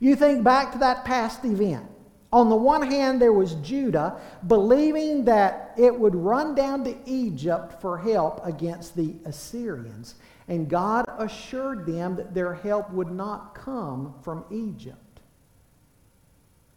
You 0.00 0.16
think 0.16 0.44
back 0.44 0.72
to 0.72 0.78
that 0.78 1.06
past 1.06 1.46
event. 1.46 1.86
On 2.32 2.50
the 2.50 2.56
one 2.56 2.82
hand, 2.82 3.22
there 3.22 3.32
was 3.32 3.54
Judah 3.56 4.20
believing 4.46 5.24
that 5.24 5.72
it 5.78 5.98
would 5.98 6.14
run 6.14 6.54
down 6.54 6.84
to 6.84 6.96
Egypt 7.06 7.80
for 7.80 7.96
help 7.96 8.44
against 8.44 8.94
the 8.94 9.14
Assyrians. 9.24 10.16
And 10.46 10.68
God 10.68 11.06
assured 11.18 11.86
them 11.86 12.16
that 12.16 12.34
their 12.34 12.54
help 12.54 12.90
would 12.90 13.10
not 13.10 13.54
come 13.54 14.14
from 14.22 14.44
Egypt. 14.50 15.20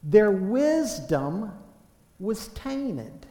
Their 0.03 0.31
wisdom 0.31 1.51
was 2.19 2.47
tainted. 2.49 3.27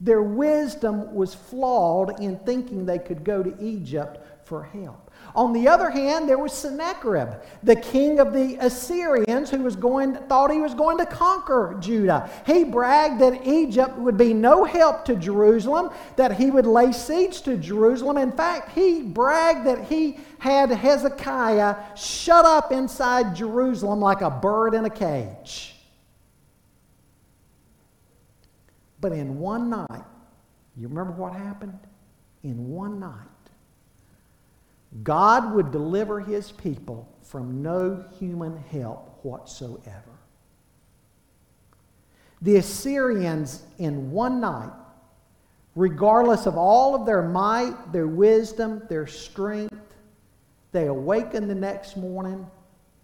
Their 0.00 0.22
wisdom 0.22 1.14
was 1.14 1.34
flawed 1.34 2.20
in 2.20 2.38
thinking 2.40 2.84
they 2.84 2.98
could 2.98 3.24
go 3.24 3.42
to 3.42 3.54
Egypt 3.62 4.35
for 4.46 4.62
help. 4.62 5.10
On 5.34 5.52
the 5.52 5.66
other 5.66 5.90
hand, 5.90 6.28
there 6.28 6.38
was 6.38 6.52
Sennacherib, 6.52 7.40
the 7.64 7.74
king 7.74 8.20
of 8.20 8.32
the 8.32 8.56
Assyrians, 8.60 9.50
who 9.50 9.58
was 9.58 9.74
going, 9.74 10.14
thought 10.28 10.52
he 10.52 10.60
was 10.60 10.72
going 10.72 10.98
to 10.98 11.06
conquer 11.06 11.76
Judah. 11.80 12.30
He 12.46 12.62
bragged 12.62 13.20
that 13.20 13.44
Egypt 13.44 13.96
would 13.98 14.16
be 14.16 14.32
no 14.32 14.62
help 14.64 15.04
to 15.06 15.16
Jerusalem, 15.16 15.90
that 16.14 16.36
he 16.36 16.52
would 16.52 16.64
lay 16.64 16.92
siege 16.92 17.42
to 17.42 17.56
Jerusalem. 17.56 18.18
In 18.18 18.30
fact, 18.30 18.70
he 18.70 19.02
bragged 19.02 19.66
that 19.66 19.84
he 19.86 20.18
had 20.38 20.70
Hezekiah 20.70 21.96
shut 21.96 22.44
up 22.44 22.70
inside 22.70 23.34
Jerusalem 23.34 24.00
like 24.00 24.20
a 24.20 24.30
bird 24.30 24.74
in 24.74 24.84
a 24.84 24.90
cage. 24.90 25.74
But 29.00 29.10
in 29.10 29.40
one 29.40 29.70
night, 29.70 30.04
you 30.76 30.86
remember 30.86 31.12
what 31.12 31.32
happened? 31.32 31.78
In 32.44 32.68
one 32.70 33.00
night, 33.00 33.26
God 35.02 35.54
would 35.54 35.72
deliver 35.72 36.20
his 36.20 36.52
people 36.52 37.10
from 37.22 37.62
no 37.62 38.04
human 38.18 38.56
help 38.70 39.18
whatsoever. 39.22 40.02
The 42.42 42.56
Assyrians, 42.56 43.62
in 43.78 44.10
one 44.10 44.40
night, 44.40 44.72
regardless 45.74 46.46
of 46.46 46.56
all 46.56 46.94
of 46.94 47.04
their 47.06 47.22
might, 47.22 47.92
their 47.92 48.06
wisdom, 48.06 48.82
their 48.88 49.06
strength, 49.06 49.74
they 50.72 50.86
awakened 50.86 51.50
the 51.50 51.54
next 51.54 51.96
morning, 51.96 52.46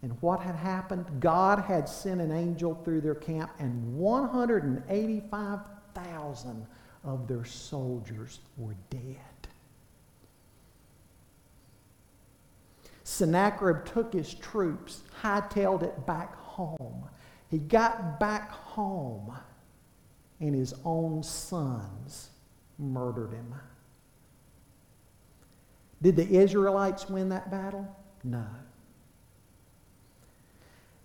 and 0.02 0.16
what 0.20 0.40
had 0.40 0.54
happened? 0.54 1.06
God 1.20 1.60
had 1.60 1.88
sent 1.88 2.20
an 2.20 2.32
angel 2.32 2.74
through 2.84 3.00
their 3.00 3.14
camp, 3.14 3.50
and 3.58 3.96
185,000 3.96 6.66
of 7.04 7.26
their 7.26 7.44
soldiers 7.44 8.38
were 8.56 8.76
dead. 8.90 9.31
Sennacherib 13.12 13.84
took 13.84 14.12
his 14.14 14.32
troops, 14.32 15.02
hightailed 15.22 15.82
it 15.82 16.06
back 16.06 16.34
home. 16.34 17.04
He 17.50 17.58
got 17.58 18.18
back 18.18 18.50
home, 18.50 19.36
and 20.40 20.54
his 20.54 20.72
own 20.84 21.22
sons 21.22 22.30
murdered 22.78 23.32
him. 23.32 23.54
Did 26.00 26.16
the 26.16 26.26
Israelites 26.26 27.08
win 27.08 27.28
that 27.28 27.50
battle? 27.50 27.86
No. 28.24 28.46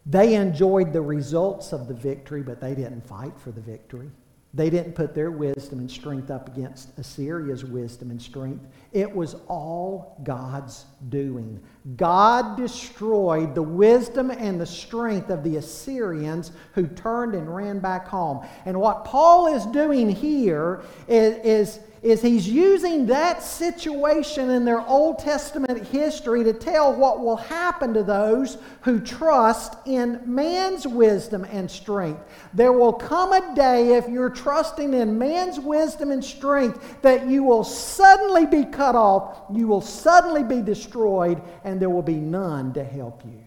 They 0.05 0.35
enjoyed 0.35 0.93
the 0.93 1.01
results 1.01 1.73
of 1.73 1.89
the 1.89 1.93
victory, 1.93 2.41
but 2.41 2.61
they 2.61 2.73
didn't 2.73 3.05
fight 3.05 3.37
for 3.37 3.51
the 3.51 3.59
victory. 3.59 4.09
They 4.57 4.71
didn't 4.71 4.93
put 4.93 5.13
their 5.13 5.29
wisdom 5.29 5.77
and 5.77 5.89
strength 5.89 6.31
up 6.31 6.47
against 6.47 6.97
Assyria's 6.97 7.63
wisdom 7.63 8.09
and 8.09 8.19
strength. 8.19 8.65
It 8.91 9.15
was 9.15 9.35
all 9.47 10.19
God's 10.23 10.85
doing. 11.09 11.59
God 11.95 12.57
destroyed 12.57 13.53
the 13.53 13.61
wisdom 13.61 14.31
and 14.31 14.59
the 14.59 14.65
strength 14.65 15.29
of 15.29 15.43
the 15.43 15.57
Assyrians 15.57 16.53
who 16.73 16.87
turned 16.87 17.35
and 17.35 17.55
ran 17.55 17.77
back 17.77 18.07
home. 18.07 18.43
And 18.65 18.79
what 18.81 19.05
Paul 19.05 19.45
is 19.45 19.63
doing 19.67 20.09
here 20.09 20.81
is, 21.07 21.37
is 21.45 21.79
is 22.01 22.21
he's 22.21 22.47
using 22.47 23.05
that 23.07 23.41
situation 23.41 24.49
in 24.49 24.65
their 24.65 24.81
Old 24.81 25.19
Testament 25.19 25.85
history 25.87 26.43
to 26.43 26.53
tell 26.53 26.93
what 26.93 27.19
will 27.19 27.37
happen 27.37 27.93
to 27.93 28.03
those 28.03 28.57
who 28.81 28.99
trust 28.99 29.75
in 29.85 30.21
man's 30.25 30.87
wisdom 30.87 31.45
and 31.45 31.69
strength. 31.69 32.21
There 32.53 32.71
will 32.71 32.93
come 32.93 33.33
a 33.33 33.55
day, 33.55 33.95
if 33.95 34.07
you're 34.07 34.29
trusting 34.29 34.93
in 34.93 35.17
man's 35.17 35.59
wisdom 35.59 36.11
and 36.11 36.23
strength, 36.23 37.01
that 37.01 37.27
you 37.27 37.43
will 37.43 37.63
suddenly 37.63 38.45
be 38.45 38.63
cut 38.65 38.95
off, 38.95 39.41
you 39.51 39.67
will 39.67 39.81
suddenly 39.81 40.43
be 40.43 40.61
destroyed, 40.61 41.41
and 41.63 41.79
there 41.79 41.89
will 41.89 42.01
be 42.01 42.15
none 42.15 42.73
to 42.73 42.83
help 42.83 43.23
you. 43.25 43.43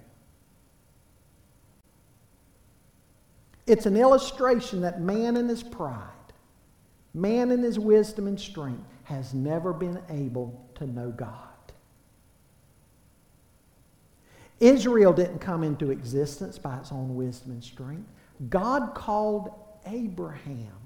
It's 3.67 3.87
an 3.87 3.97
illustration 3.97 4.81
that 4.81 5.01
man 5.01 5.37
in 5.37 5.49
his 5.49 5.63
pride 5.63 6.10
Man 7.15 7.51
in 7.51 7.63
his 7.63 7.79
wisdom 7.79 8.27
and 8.27 8.39
strength 8.39 8.85
has 9.05 9.35
never 9.35 9.73
been 9.73 10.01
able 10.09 10.69
to 10.77 10.87
know 10.87 11.11
God. 11.11 11.35
Israel 14.61 15.13
didn't 15.13 15.39
come 15.39 15.65
into 15.65 15.91
existence 15.91 16.59
by 16.59 16.77
its 16.77 16.93
own 16.93 17.17
wisdom 17.17 17.53
and 17.53 17.65
strength. 17.65 18.09
God 18.49 18.95
called 18.95 19.51
Abraham, 19.87 20.77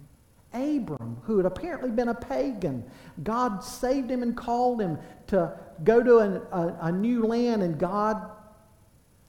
Abram, 0.52 1.18
who 1.24 1.36
had 1.36 1.46
apparently 1.46 1.90
been 1.90 2.08
a 2.08 2.14
pagan. 2.14 2.84
God 3.24 3.62
saved 3.62 4.10
him 4.10 4.22
and 4.22 4.36
called 4.36 4.80
him 4.80 4.98
to 5.26 5.58
go 5.82 6.02
to 6.02 6.18
a, 6.18 6.56
a, 6.56 6.78
a 6.82 6.92
new 6.92 7.26
land, 7.26 7.62
and 7.62 7.78
God 7.78 8.30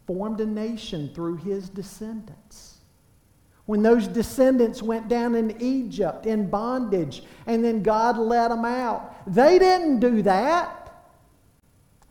formed 0.05 0.39
a 0.39 0.45
nation 0.45 1.11
through 1.13 1.37
his 1.37 1.67
descendants 1.67 2.74
when 3.65 3.81
those 3.81 4.07
descendants 4.07 4.81
went 4.83 5.07
down 5.07 5.35
in 5.35 5.59
Egypt 5.61 6.25
in 6.25 6.49
bondage 6.49 7.23
and 7.47 7.63
then 7.63 7.81
God 7.81 8.17
let 8.17 8.49
them 8.49 8.65
out. 8.65 9.33
They 9.33 9.57
didn't 9.57 9.99
do 9.99 10.21
that. 10.21 10.85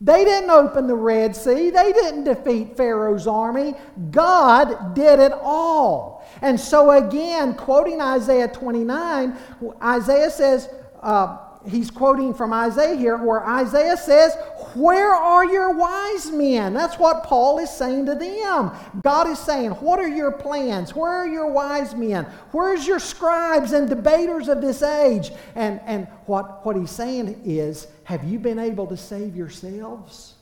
They 0.01 0.25
didn't 0.25 0.49
open 0.49 0.87
the 0.87 0.95
Red 0.95 1.35
Sea. 1.35 1.69
They 1.69 1.93
didn't 1.93 2.25
defeat 2.25 2.75
Pharaoh's 2.75 3.27
army. 3.27 3.75
God 4.11 4.93
did 4.93 5.19
it 5.19 5.31
all. 5.31 6.27
And 6.41 6.59
so, 6.59 6.91
again, 6.91 7.53
quoting 7.55 8.01
Isaiah 8.01 8.49
29, 8.49 9.37
Isaiah 9.81 10.29
says, 10.29 10.69
uh, 11.01 11.37
he's 11.67 11.91
quoting 11.91 12.33
from 12.33 12.53
Isaiah 12.53 12.95
here, 12.95 13.17
where 13.17 13.45
Isaiah 13.45 13.97
says, 13.97 14.35
Where 14.73 15.13
are 15.13 15.45
your 15.45 15.73
wise 15.73 16.31
men? 16.31 16.73
That's 16.73 16.97
what 16.97 17.23
Paul 17.23 17.59
is 17.59 17.69
saying 17.69 18.05
to 18.07 18.15
them. 18.15 18.71
God 19.01 19.27
is 19.27 19.39
saying, 19.39 19.71
What 19.71 19.99
are 19.99 20.07
your 20.07 20.31
plans? 20.31 20.95
Where 20.95 21.11
are 21.11 21.27
your 21.27 21.51
wise 21.51 21.95
men? 21.95 22.25
Where's 22.51 22.87
your 22.87 22.99
scribes 22.99 23.71
and 23.71 23.89
debaters 23.89 24.47
of 24.47 24.61
this 24.61 24.81
age? 24.81 25.31
And, 25.55 25.79
and 25.85 26.07
what, 26.25 26.65
what 26.65 26.75
he's 26.75 26.91
saying 26.91 27.41
is, 27.45 27.87
Have 28.05 28.23
you 28.23 28.39
been 28.39 28.59
able 28.59 28.87
to 28.87 28.97
save 28.97 29.35
yourselves? 29.35 30.33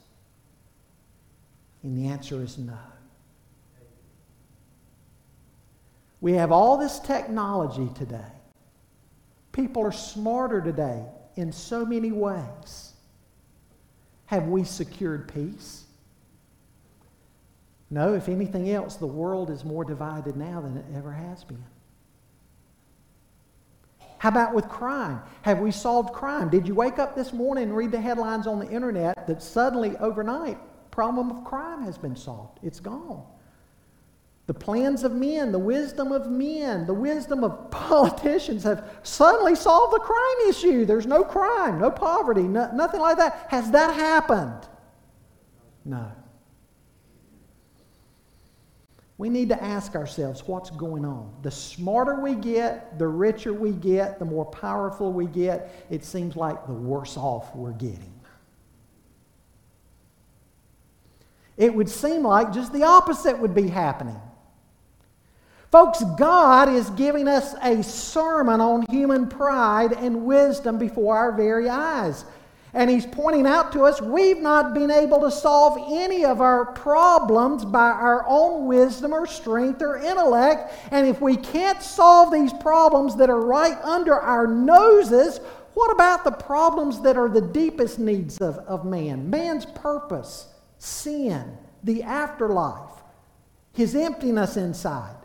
And 1.84 1.98
the 1.98 2.08
answer 2.08 2.42
is 2.42 2.58
no. 2.58 2.78
We 6.22 6.34
have 6.34 6.54
all 6.54 6.78
this 6.78 7.00
technology 7.00 7.90
today. 7.96 8.22
People 9.54 9.86
are 9.86 9.92
smarter 9.92 10.62
today 10.62 11.06
in 11.36 11.52
so 11.52 11.86
many 11.86 12.12
ways. 12.12 12.94
Have 14.26 14.48
we 14.48 14.63
secured 14.63 15.32
peace? 15.34 15.84
No, 17.89 18.16
if 18.16 18.28
anything 18.28 18.72
else, 18.72 18.96
the 18.96 19.08
world 19.08 19.52
is 19.52 19.63
more 19.63 19.86
divided 19.86 20.36
now 20.36 20.60
than 20.60 20.76
it 20.76 20.86
ever 20.96 21.12
has 21.12 21.44
been. 21.44 21.63
How 24.18 24.30
about 24.30 24.56
with 24.56 24.68
crime? 24.70 25.22
Have 25.44 25.60
we 25.60 25.70
solved 25.70 26.13
crime? 26.13 26.50
Did 26.50 26.68
you 26.68 26.74
wake 26.74 26.98
up 26.98 27.13
this 27.16 27.34
morning 27.34 27.66
and 27.66 27.78
read 27.78 27.92
the 27.92 28.02
headlines 28.02 28.48
on 28.48 28.58
the 28.58 28.70
internet 28.70 29.28
that 29.28 29.44
suddenly 29.44 29.96
overnight 29.98 30.58
problem 30.89 31.30
of 31.30 31.44
crime 31.44 31.84
has 31.84 31.98
been 31.98 32.16
solved? 32.16 32.58
It's 32.63 32.80
gone. 32.80 33.24
The 34.46 34.54
plans 34.54 35.04
of 35.04 35.14
men, 35.14 35.54
the 35.54 35.60
wisdom 35.60 36.12
of 36.12 36.30
men, 36.30 36.86
the 36.86 36.94
wisdom 36.94 37.44
of 37.44 37.72
politicians 37.72 38.64
have 38.64 38.90
suddenly 39.04 39.56
solved 39.56 39.94
the 39.94 40.00
crime 40.00 40.50
issue. 40.50 40.86
There's 40.86 41.06
no 41.06 41.24
crime, 41.24 41.80
no 41.80 41.90
poverty, 41.90 42.44
no, 42.44 42.70
nothing 42.74 43.00
like 43.00 43.18
that. 43.18 43.48
Has 43.50 43.72
that 43.72 43.96
happened? 43.96 44.68
No. 45.86 46.12
We 49.18 49.30
need 49.30 49.48
to 49.50 49.64
ask 49.64 49.96
ourselves 49.96 50.46
what's 50.46 50.70
going 50.72 51.06
on. 51.06 51.34
The 51.44 51.52
smarter 51.52 52.20
we 52.20 52.36
get, 52.36 53.00
the 53.00 53.08
richer 53.08 53.54
we 53.54 53.72
get, 53.72 54.20
the 54.20 54.26
more 54.26 54.46
powerful 54.46 55.14
we 55.14 55.28
get, 55.28 55.86
it 55.90 56.04
seems 56.04 56.36
like 56.36 56.66
the 56.66 56.74
worse 56.74 57.16
off 57.16 57.56
we're 57.56 57.72
getting. 57.72 58.14
It 61.56 61.74
would 61.74 61.88
seem 61.88 62.24
like 62.24 62.52
just 62.52 62.74
the 62.74 62.84
opposite 62.84 63.40
would 63.40 63.54
be 63.54 63.70
happening. 63.70 64.20
Folks, 65.74 66.04
God 66.20 66.70
is 66.70 66.88
giving 66.92 67.28
us 67.28 67.56
a 67.64 67.82
sermon 67.82 68.62
on 68.62 68.86
human 68.92 69.28
pride 69.28 69.94
and 69.94 70.24
wisdom 70.24 70.78
before 70.78 71.18
our 71.18 71.32
very 71.32 71.68
eyes. 71.68 72.26
And 72.76 72.92
He's 72.92 73.08
pointing 73.08 73.48
out 73.48 73.72
to 73.72 73.82
us 73.82 74.00
we've 74.00 74.38
not 74.38 74.76
been 74.76 74.92
able 74.92 75.22
to 75.22 75.32
solve 75.32 75.80
any 75.92 76.26
of 76.26 76.42
our 76.42 76.66
problems 76.74 77.66
by 77.66 77.90
our 77.90 78.24
own 78.28 78.68
wisdom 78.68 79.16
or 79.16 79.26
strength 79.26 79.82
or 79.82 79.98
intellect. 79.98 80.72
And 80.92 81.08
if 81.08 81.20
we 81.22 81.38
can't 81.38 81.82
solve 81.82 82.32
these 82.32 82.54
problems 82.54 83.16
that 83.16 83.32
are 83.32 83.42
right 83.42 83.80
under 83.82 84.14
our 84.14 84.46
noses, 84.46 85.40
what 85.74 85.92
about 85.92 86.24
the 86.24 86.34
problems 86.34 87.02
that 87.02 87.18
are 87.18 87.30
the 87.30 87.42
deepest 87.42 87.98
needs 87.98 88.38
of, 88.42 88.60
of 88.60 88.86
man? 88.86 89.28
Man's 89.28 89.66
purpose, 89.66 90.50
sin, 90.78 91.58
the 91.84 92.04
afterlife, 92.04 92.92
his 93.74 93.96
emptiness 93.96 94.56
inside. 94.56 95.16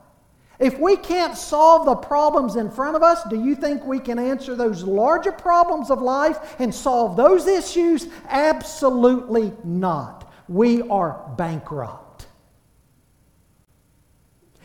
If 0.58 0.78
we 0.78 0.96
can't 0.96 1.36
solve 1.36 1.86
the 1.86 1.94
problems 1.94 2.56
in 2.56 2.70
front 2.70 2.96
of 2.96 3.02
us, 3.02 3.22
do 3.30 3.40
you 3.40 3.54
think 3.54 3.84
we 3.84 4.00
can 4.00 4.18
answer 4.18 4.56
those 4.56 4.82
larger 4.82 5.30
problems 5.30 5.90
of 5.90 6.02
life 6.02 6.56
and 6.58 6.74
solve 6.74 7.16
those 7.16 7.46
issues? 7.46 8.08
Absolutely 8.28 9.52
not. 9.62 10.32
We 10.48 10.82
are 10.82 11.32
bankrupt. 11.36 12.26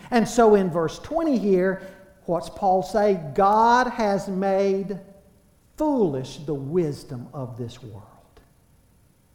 And 0.10 0.28
so 0.28 0.56
in 0.56 0.72
verse 0.72 0.98
20 1.00 1.38
here, 1.38 1.84
what's 2.26 2.50
Paul 2.50 2.82
say? 2.82 3.20
God 3.36 3.88
has 3.88 4.28
made 4.28 5.00
foolish 5.78 6.38
the 6.38 6.54
wisdom 6.54 7.28
of 7.34 7.58
this 7.58 7.84
world. 7.84 8.08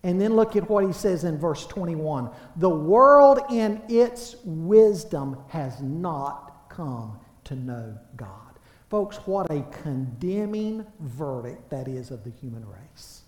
And 0.03 0.21
then 0.21 0.37
look 0.37 0.57
at 0.57 0.69
what 0.71 0.85
he 0.85 0.93
says 0.93 1.25
in 1.25 1.39
verse 1.39 1.67
21 1.67 2.31
The 2.57 2.69
world 2.69 3.41
in 3.51 3.83
its 3.89 4.37
wisdom 4.45 5.37
has 5.49 5.81
not 5.81 6.48
come 6.79 7.19
to 7.43 7.57
know 7.57 7.99
God. 8.17 8.31
Folks, 8.89 9.17
what 9.27 9.51
a 9.51 9.65
condemning 9.83 10.87
verdict 11.01 11.69
that 11.71 11.89
is 11.89 12.13
of 12.13 12.23
the 12.23 12.31
human 12.31 12.65
race. 12.67 13.23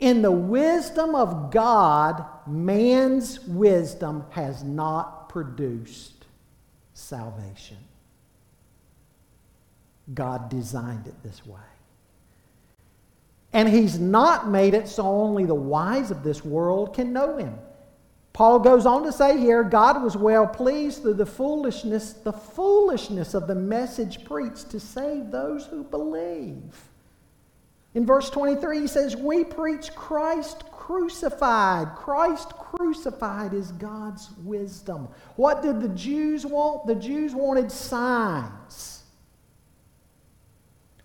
In 0.00 0.22
the 0.22 0.32
wisdom 0.32 1.14
of 1.14 1.52
God, 1.52 2.26
man's 2.48 3.40
wisdom 3.46 4.24
has 4.30 4.64
not 4.64 5.28
produced 5.28 6.26
salvation. 6.94 7.78
God 10.12 10.50
designed 10.50 11.06
it 11.06 11.14
this 11.22 11.46
way. 11.46 11.60
And 13.52 13.68
He's 13.68 14.00
not 14.00 14.48
made 14.48 14.74
it 14.74 14.88
so 14.88 15.06
only 15.06 15.46
the 15.46 15.54
wise 15.54 16.10
of 16.10 16.24
this 16.24 16.44
world 16.44 16.92
can 16.92 17.12
know 17.12 17.36
Him. 17.36 17.56
Paul 18.34 18.58
goes 18.58 18.84
on 18.84 19.04
to 19.04 19.12
say 19.12 19.38
here, 19.38 19.62
God 19.62 20.02
was 20.02 20.16
well 20.16 20.46
pleased 20.46 21.02
through 21.02 21.14
the 21.14 21.24
foolishness, 21.24 22.14
the 22.14 22.32
foolishness 22.32 23.32
of 23.32 23.46
the 23.46 23.54
message 23.54 24.24
preached 24.24 24.70
to 24.70 24.80
save 24.80 25.30
those 25.30 25.66
who 25.66 25.84
believe. 25.84 26.90
In 27.94 28.04
verse 28.04 28.28
23, 28.30 28.80
he 28.80 28.86
says, 28.88 29.14
We 29.14 29.44
preach 29.44 29.94
Christ 29.94 30.64
crucified. 30.72 31.94
Christ 31.94 32.48
crucified 32.58 33.54
is 33.54 33.70
God's 33.70 34.30
wisdom. 34.42 35.08
What 35.36 35.62
did 35.62 35.80
the 35.80 35.90
Jews 35.90 36.44
want? 36.44 36.88
The 36.88 36.96
Jews 36.96 37.36
wanted 37.36 37.70
signs. 37.70 39.04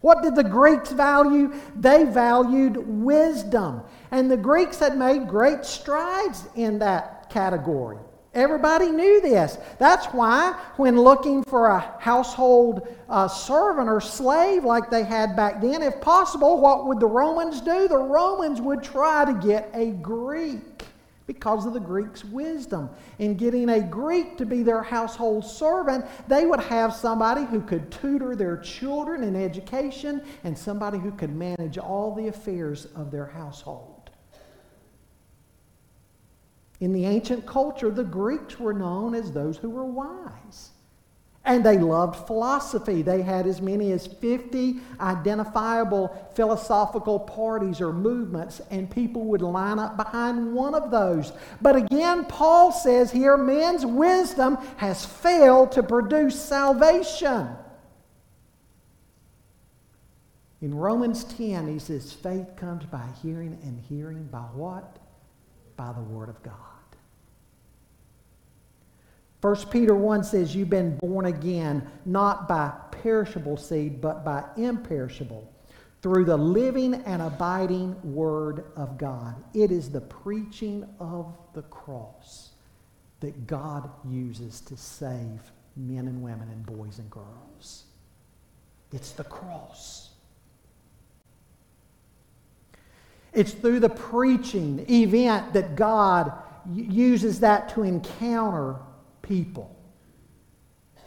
What 0.02 0.24
did 0.24 0.36
the 0.36 0.44
Greeks 0.44 0.92
value? 0.92 1.54
They 1.76 2.06
valued 2.06 2.78
wisdom. 2.88 3.84
And 4.10 4.32
the 4.32 4.38
Greeks 4.38 4.80
had 4.80 4.98
made 4.98 5.28
great 5.28 5.64
strides 5.64 6.48
in 6.56 6.80
that 6.80 7.19
category. 7.30 7.98
Everybody 8.34 8.92
knew 8.92 9.22
this. 9.22 9.58
That's 9.80 10.06
why, 10.08 10.54
when 10.78 11.00
looking 11.02 11.44
for 11.44 11.68
a 11.68 11.80
household 12.00 12.88
uh, 13.10 13.28
servant 13.28 13.90
or 13.90 14.00
slave 14.00 14.64
like 14.64 14.92
they 14.92 15.04
had 15.04 15.36
back 15.36 15.62
then, 15.62 15.82
if 15.82 16.00
possible, 16.00 16.62
what 16.62 16.86
would 16.86 17.00
the 17.00 17.08
Romans 17.08 17.60
do? 17.60 17.88
The 17.88 17.98
Romans 17.98 18.62
would 18.62 18.84
try 18.84 19.26
to 19.26 19.34
get 19.48 19.72
a 19.74 19.92
Greek 19.92 20.84
because 21.26 21.66
of 21.66 21.74
the 21.74 21.80
Greeks' 21.80 22.24
wisdom. 22.26 22.90
In 23.18 23.36
getting 23.36 23.70
a 23.70 23.82
Greek 23.82 24.38
to 24.38 24.46
be 24.46 24.64
their 24.64 24.82
household 24.84 25.44
servant, 25.46 26.06
they 26.28 26.46
would 26.46 26.60
have 26.60 26.94
somebody 26.94 27.46
who 27.46 27.62
could 27.62 27.92
tutor 27.92 28.36
their 28.36 28.58
children 28.58 29.24
in 29.24 29.36
education 29.36 30.24
and 30.44 30.58
somebody 30.58 30.98
who 30.98 31.12
could 31.12 31.36
manage 31.36 31.78
all 31.78 32.16
the 32.16 32.28
affairs 32.28 32.86
of 32.96 33.12
their 33.12 33.28
household. 33.28 33.99
In 36.80 36.94
the 36.94 37.06
ancient 37.06 37.46
culture, 37.46 37.92
the 37.92 38.04
Greeks 38.04 38.60
were 38.60 38.74
known 38.74 39.14
as 39.14 39.32
those 39.32 39.58
who 39.58 39.70
were 39.70 39.86
wise. 39.86 40.72
And 41.46 41.66
they 41.66 41.78
loved 41.78 42.28
philosophy. 42.28 43.02
They 43.02 43.22
had 43.22 43.48
as 43.48 43.62
many 43.62 43.92
as 43.92 44.08
50 44.08 44.82
identifiable 45.00 46.32
philosophical 46.36 47.20
parties 47.20 47.82
or 47.82 47.92
movements, 47.92 48.62
and 48.70 48.90
people 48.90 49.24
would 49.26 49.42
line 49.42 49.80
up 49.80 49.98
behind 49.98 50.54
one 50.54 50.76
of 50.76 50.92
those. 50.92 51.32
But 51.62 51.76
again, 51.76 52.26
Paul 52.26 52.72
says 52.72 53.12
here 53.12 53.36
man's 53.36 53.86
wisdom 53.86 54.58
has 54.78 55.06
failed 55.06 55.72
to 55.74 55.84
produce 55.84 56.40
salvation. 56.40 57.50
In 60.62 60.76
Romans 60.76 61.24
10, 61.24 61.68
he 61.68 61.80
says, 61.80 62.12
faith 62.12 62.56
comes 62.58 62.86
by 62.86 63.08
hearing, 63.22 63.58
and 63.64 63.80
hearing 63.80 64.26
by 64.26 64.40
what? 64.40 64.98
By 65.78 65.94
the 65.94 66.02
Word 66.02 66.28
of 66.28 66.44
God. 66.44 66.69
1 69.42 69.56
Peter 69.68 69.96
1 69.96 70.24
says, 70.24 70.56
You've 70.56 70.70
been 70.70 70.98
born 70.98 71.28
again, 71.28 71.90
not 72.06 72.48
by 72.48 72.74
perishable 72.92 73.56
seed, 73.56 74.02
but 74.02 74.26
by 74.26 74.44
imperishable, 74.58 75.50
through 76.02 76.26
the 76.26 76.36
living 76.36 76.94
and 76.94 77.22
abiding 77.22 77.96
Word 78.04 78.66
of 78.76 78.98
God. 78.98 79.36
It 79.54 79.72
is 79.72 79.90
the 79.90 80.02
preaching 80.02 80.86
of 81.00 81.38
the 81.54 81.62
cross 81.64 82.52
that 83.22 83.48
God 83.48 83.90
uses 84.06 84.62
to 84.62 84.76
save 84.76 85.40
men 85.76 86.08
and 86.08 86.22
women 86.22 86.50
and 86.50 86.66
boys 86.66 87.00
and 87.00 87.10
girls. 87.10 87.86
It's 88.92 89.12
the 89.12 89.24
cross. 89.24 90.10
It's 93.32 93.52
through 93.54 93.80
the 93.80 93.90
preaching 93.90 94.86
event 94.90 95.54
that 95.54 95.76
God 95.76 96.34
uses 96.74 97.40
that 97.42 97.70
to 97.70 97.84
encounter 97.84 98.76
people 99.30 99.80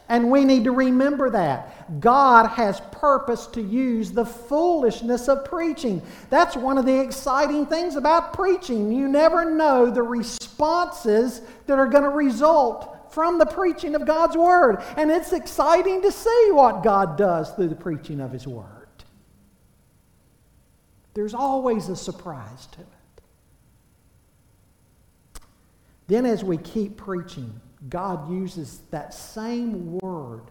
And 0.09 0.29
we 0.29 0.43
need 0.43 0.65
to 0.65 0.71
remember 0.71 1.29
that. 1.31 1.99
God 1.99 2.47
has 2.49 2.81
purpose 2.91 3.47
to 3.47 3.61
use 3.61 4.11
the 4.11 4.25
foolishness 4.25 5.27
of 5.27 5.45
preaching. 5.45 6.01
That's 6.29 6.55
one 6.55 6.77
of 6.77 6.85
the 6.85 6.99
exciting 6.99 7.65
things 7.65 7.95
about 7.95 8.33
preaching. 8.33 8.91
You 8.91 9.07
never 9.07 9.49
know 9.49 9.89
the 9.89 10.03
responses 10.03 11.41
that 11.67 11.79
are 11.79 11.87
going 11.87 12.03
to 12.03 12.09
result 12.09 13.11
from 13.11 13.37
the 13.37 13.45
preaching 13.45 13.95
of 13.95 14.05
God's 14.05 14.35
Word. 14.35 14.83
And 14.97 15.09
it's 15.09 15.33
exciting 15.33 16.01
to 16.01 16.11
see 16.11 16.49
what 16.51 16.83
God 16.83 17.17
does 17.17 17.51
through 17.51 17.69
the 17.69 17.75
preaching 17.75 18.19
of 18.19 18.31
His 18.31 18.47
Word. 18.47 18.67
There's 21.13 21.33
always 21.33 21.89
a 21.89 21.95
surprise 21.95 22.67
to 22.67 22.81
it. 22.81 22.87
Then, 26.07 26.25
as 26.25 26.43
we 26.43 26.57
keep 26.57 26.97
preaching, 26.97 27.61
God 27.89 28.31
uses 28.31 28.81
that 28.91 29.13
same 29.13 29.97
word 29.99 30.43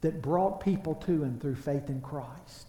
that 0.00 0.22
brought 0.22 0.60
people 0.60 0.94
to 0.94 1.22
Him 1.22 1.38
through 1.38 1.56
faith 1.56 1.88
in 1.88 2.00
Christ. 2.00 2.66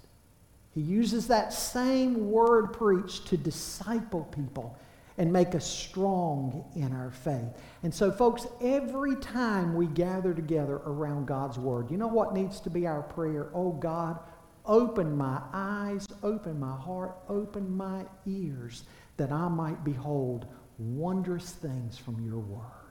He 0.74 0.82
uses 0.82 1.28
that 1.28 1.54
same 1.54 2.30
word 2.30 2.74
preached 2.74 3.28
to 3.28 3.38
disciple 3.38 4.26
people 4.26 4.78
and 5.18 5.34
make 5.34 5.56
us 5.56 5.66
strong 5.66 6.64
in 6.76 6.94
our 6.94 7.10
faith. 7.10 7.50
And 7.82 7.94
so, 7.94 8.12
folks, 8.12 8.46
every 8.62 9.16
time 9.16 9.76
we 9.76 9.88
gather 9.88 10.34
together 10.34 10.76
around 10.86 11.26
God's 11.26 11.58
Word, 11.58 11.90
you 11.90 11.98
know 11.98 12.08
what 12.08 12.36
needs 12.36 12.60
to 12.62 12.70
be 12.70 12.86
our 12.86 13.02
prayer? 13.02 13.50
Oh, 13.54 13.72
God, 13.72 14.20
open 14.66 15.18
my 15.18 15.42
eyes, 15.54 16.08
open 16.22 16.60
my 16.60 16.76
heart, 16.76 17.18
open 17.28 17.76
my 17.76 18.06
ears, 18.28 18.84
that 19.18 19.32
I 19.32 19.48
might 19.48 19.84
behold 19.84 20.46
wondrous 20.78 21.50
things 21.52 21.98
from 21.98 22.24
your 22.24 22.40
Word. 22.40 22.87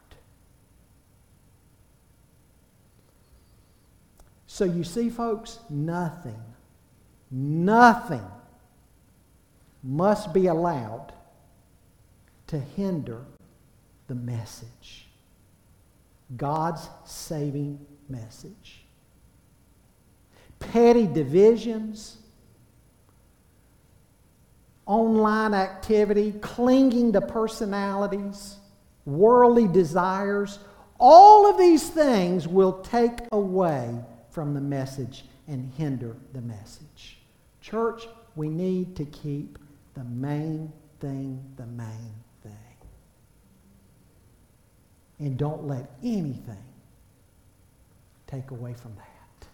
So 4.47 4.64
you 4.64 4.84
see, 4.84 5.11
folks, 5.11 5.59
nothing, 5.68 6.40
nothing 7.30 8.24
must 9.82 10.32
be 10.32 10.47
allowed 10.47 11.12
to 12.49 12.59
hinder 12.59 13.24
the 14.07 14.14
message. 14.14 15.07
God's 16.36 16.88
saving 17.05 17.84
message. 18.09 18.82
Petty 20.59 21.07
divisions, 21.07 22.18
online 24.86 25.55
activity, 25.55 26.32
clinging 26.40 27.12
to 27.12 27.20
personalities, 27.20 28.57
worldly 29.05 29.68
desires, 29.68 30.59
all 30.99 31.51
of 31.51 31.59
these 31.59 31.88
things 31.90 32.49
will 32.49 32.80
take 32.80 33.18
away 33.32 33.99
from 34.37 34.53
the 34.53 34.61
message 34.61 35.24
and 35.49 35.72
hinder 35.78 36.14
the 36.34 36.43
message. 36.43 37.16
Church, 37.62 38.07
we 38.34 38.51
need 38.51 38.95
to 38.95 39.07
keep 39.07 39.59
the 39.95 40.05
main 40.05 40.70
thing 41.01 41.43
the 41.57 41.64
main 41.64 42.12
thing. 42.43 42.53
And 45.20 45.39
don't 45.39 45.66
let 45.66 45.91
anything 46.05 46.62
take 48.26 48.51
away 48.51 48.74
from 48.74 48.95
that. 48.97 49.49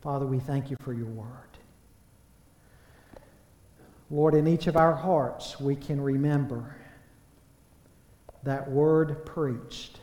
Father, 0.00 0.26
we 0.26 0.40
thank 0.40 0.72
you 0.72 0.76
for 0.80 0.92
your 0.92 1.06
word. 1.06 1.56
Lord, 4.10 4.34
in 4.34 4.48
each 4.48 4.66
of 4.66 4.76
our 4.76 4.92
hearts, 4.92 5.60
we 5.60 5.76
can 5.76 6.00
remember 6.00 6.74
that 8.42 8.68
word 8.68 9.24
preached 9.24 10.00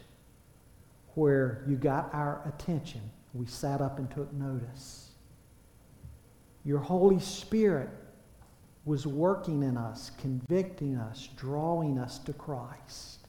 where 1.19 1.63
you 1.67 1.75
got 1.75 2.09
our 2.13 2.41
attention. 2.47 3.01
We 3.33 3.45
sat 3.45 3.81
up 3.81 3.99
and 3.99 4.09
took 4.09 4.31
notice. 4.33 5.11
Your 6.63 6.79
Holy 6.79 7.19
Spirit 7.19 7.89
was 8.85 9.05
working 9.05 9.61
in 9.61 9.77
us, 9.77 10.11
convicting 10.17 10.95
us, 10.95 11.27
drawing 11.35 11.99
us 11.99 12.19
to 12.19 12.33
Christ. 12.33 13.19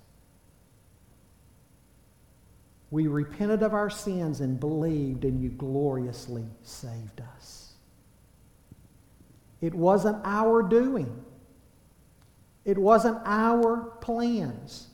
We 2.92 3.08
repented 3.08 3.62
of 3.62 3.74
our 3.74 3.90
sins 3.90 4.40
and 4.40 4.58
believed, 4.58 5.24
and 5.24 5.42
you 5.42 5.50
gloriously 5.50 6.44
saved 6.62 7.20
us. 7.36 7.72
It 9.60 9.74
wasn't 9.74 10.18
our 10.24 10.62
doing. 10.62 11.24
It 12.64 12.78
wasn't 12.78 13.18
our 13.24 13.96
plans. 14.00 14.89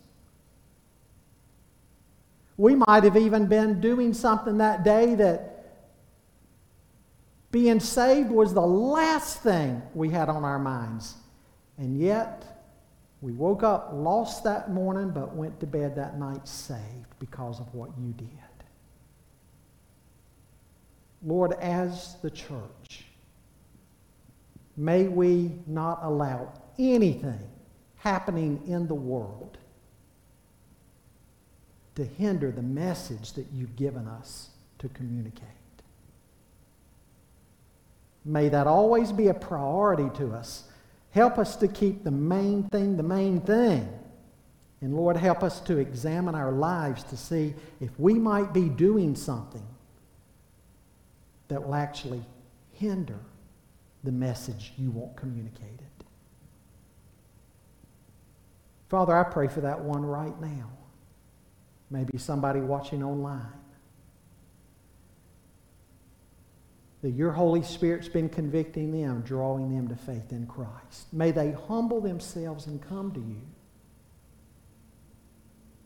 We 2.56 2.74
might 2.74 3.04
have 3.04 3.16
even 3.16 3.46
been 3.46 3.80
doing 3.80 4.14
something 4.14 4.58
that 4.58 4.82
day 4.82 5.14
that 5.14 5.52
being 7.50 7.80
saved 7.80 8.30
was 8.30 8.54
the 8.54 8.60
last 8.60 9.42
thing 9.42 9.82
we 9.94 10.10
had 10.10 10.28
on 10.28 10.44
our 10.44 10.58
minds. 10.58 11.14
And 11.78 11.98
yet, 11.98 12.44
we 13.20 13.32
woke 13.32 13.62
up 13.62 13.90
lost 13.92 14.44
that 14.44 14.70
morning, 14.70 15.10
but 15.10 15.34
went 15.34 15.60
to 15.60 15.66
bed 15.66 15.96
that 15.96 16.18
night 16.18 16.46
saved 16.46 17.06
because 17.18 17.60
of 17.60 17.72
what 17.74 17.90
you 17.98 18.12
did. 18.12 18.28
Lord, 21.22 21.52
as 21.54 22.16
the 22.22 22.30
church, 22.30 23.04
may 24.76 25.08
we 25.08 25.52
not 25.66 26.00
allow 26.02 26.52
anything 26.78 27.40
happening 27.96 28.62
in 28.66 28.86
the 28.86 28.94
world 28.94 29.58
to 31.96 32.04
hinder 32.04 32.52
the 32.52 32.62
message 32.62 33.32
that 33.32 33.46
you've 33.52 33.74
given 33.74 34.06
us 34.06 34.50
to 34.78 34.88
communicate. 34.90 35.48
May 38.24 38.48
that 38.50 38.66
always 38.66 39.12
be 39.12 39.28
a 39.28 39.34
priority 39.34 40.10
to 40.18 40.32
us. 40.32 40.64
Help 41.10 41.38
us 41.38 41.56
to 41.56 41.68
keep 41.68 42.04
the 42.04 42.10
main 42.10 42.64
thing 42.64 42.96
the 42.96 43.02
main 43.02 43.40
thing. 43.40 43.88
And 44.82 44.94
Lord, 44.94 45.16
help 45.16 45.42
us 45.42 45.60
to 45.62 45.78
examine 45.78 46.34
our 46.34 46.52
lives 46.52 47.02
to 47.04 47.16
see 47.16 47.54
if 47.80 47.90
we 47.98 48.14
might 48.14 48.52
be 48.52 48.68
doing 48.68 49.16
something 49.16 49.66
that 51.48 51.64
will 51.64 51.74
actually 51.74 52.22
hinder 52.72 53.18
the 54.04 54.12
message 54.12 54.72
you 54.76 54.90
want 54.90 55.16
communicated. 55.16 55.80
Father, 58.90 59.16
I 59.16 59.24
pray 59.24 59.48
for 59.48 59.62
that 59.62 59.80
one 59.80 60.04
right 60.04 60.38
now 60.40 60.68
maybe 61.90 62.18
somebody 62.18 62.60
watching 62.60 63.02
online. 63.02 63.52
That 67.02 67.10
your 67.10 67.32
Holy 67.32 67.62
Spirit's 67.62 68.08
been 68.08 68.28
convicting 68.28 68.90
them, 68.90 69.22
drawing 69.22 69.74
them 69.74 69.88
to 69.88 69.96
faith 69.96 70.32
in 70.32 70.46
Christ. 70.46 71.12
May 71.12 71.30
they 71.30 71.52
humble 71.52 72.00
themselves 72.00 72.66
and 72.66 72.80
come 72.80 73.12
to 73.12 73.20
you. 73.20 73.42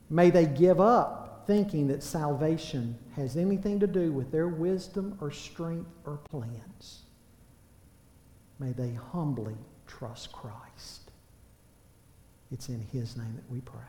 May 0.08 0.30
they 0.30 0.46
give 0.46 0.80
up 0.80 1.44
thinking 1.46 1.88
that 1.88 2.02
salvation 2.02 2.96
has 3.16 3.36
anything 3.36 3.80
to 3.80 3.86
do 3.86 4.12
with 4.12 4.30
their 4.30 4.48
wisdom 4.48 5.16
or 5.20 5.30
strength 5.30 5.90
or 6.04 6.16
plans. 6.30 7.02
May 8.58 8.72
they 8.72 8.92
humbly 8.92 9.56
trust 9.86 10.32
Christ. 10.32 11.10
It's 12.52 12.68
in 12.68 12.80
His 12.92 13.16
name 13.16 13.34
that 13.34 13.50
we 13.50 13.60
pray. 13.60 13.80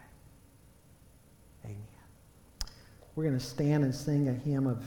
Amen. 1.65 1.90
We're 3.21 3.27
going 3.27 3.39
to 3.39 3.45
stand 3.45 3.83
and 3.83 3.93
sing 3.93 4.29
a 4.29 4.33
hymn 4.33 4.65
of 4.65 4.83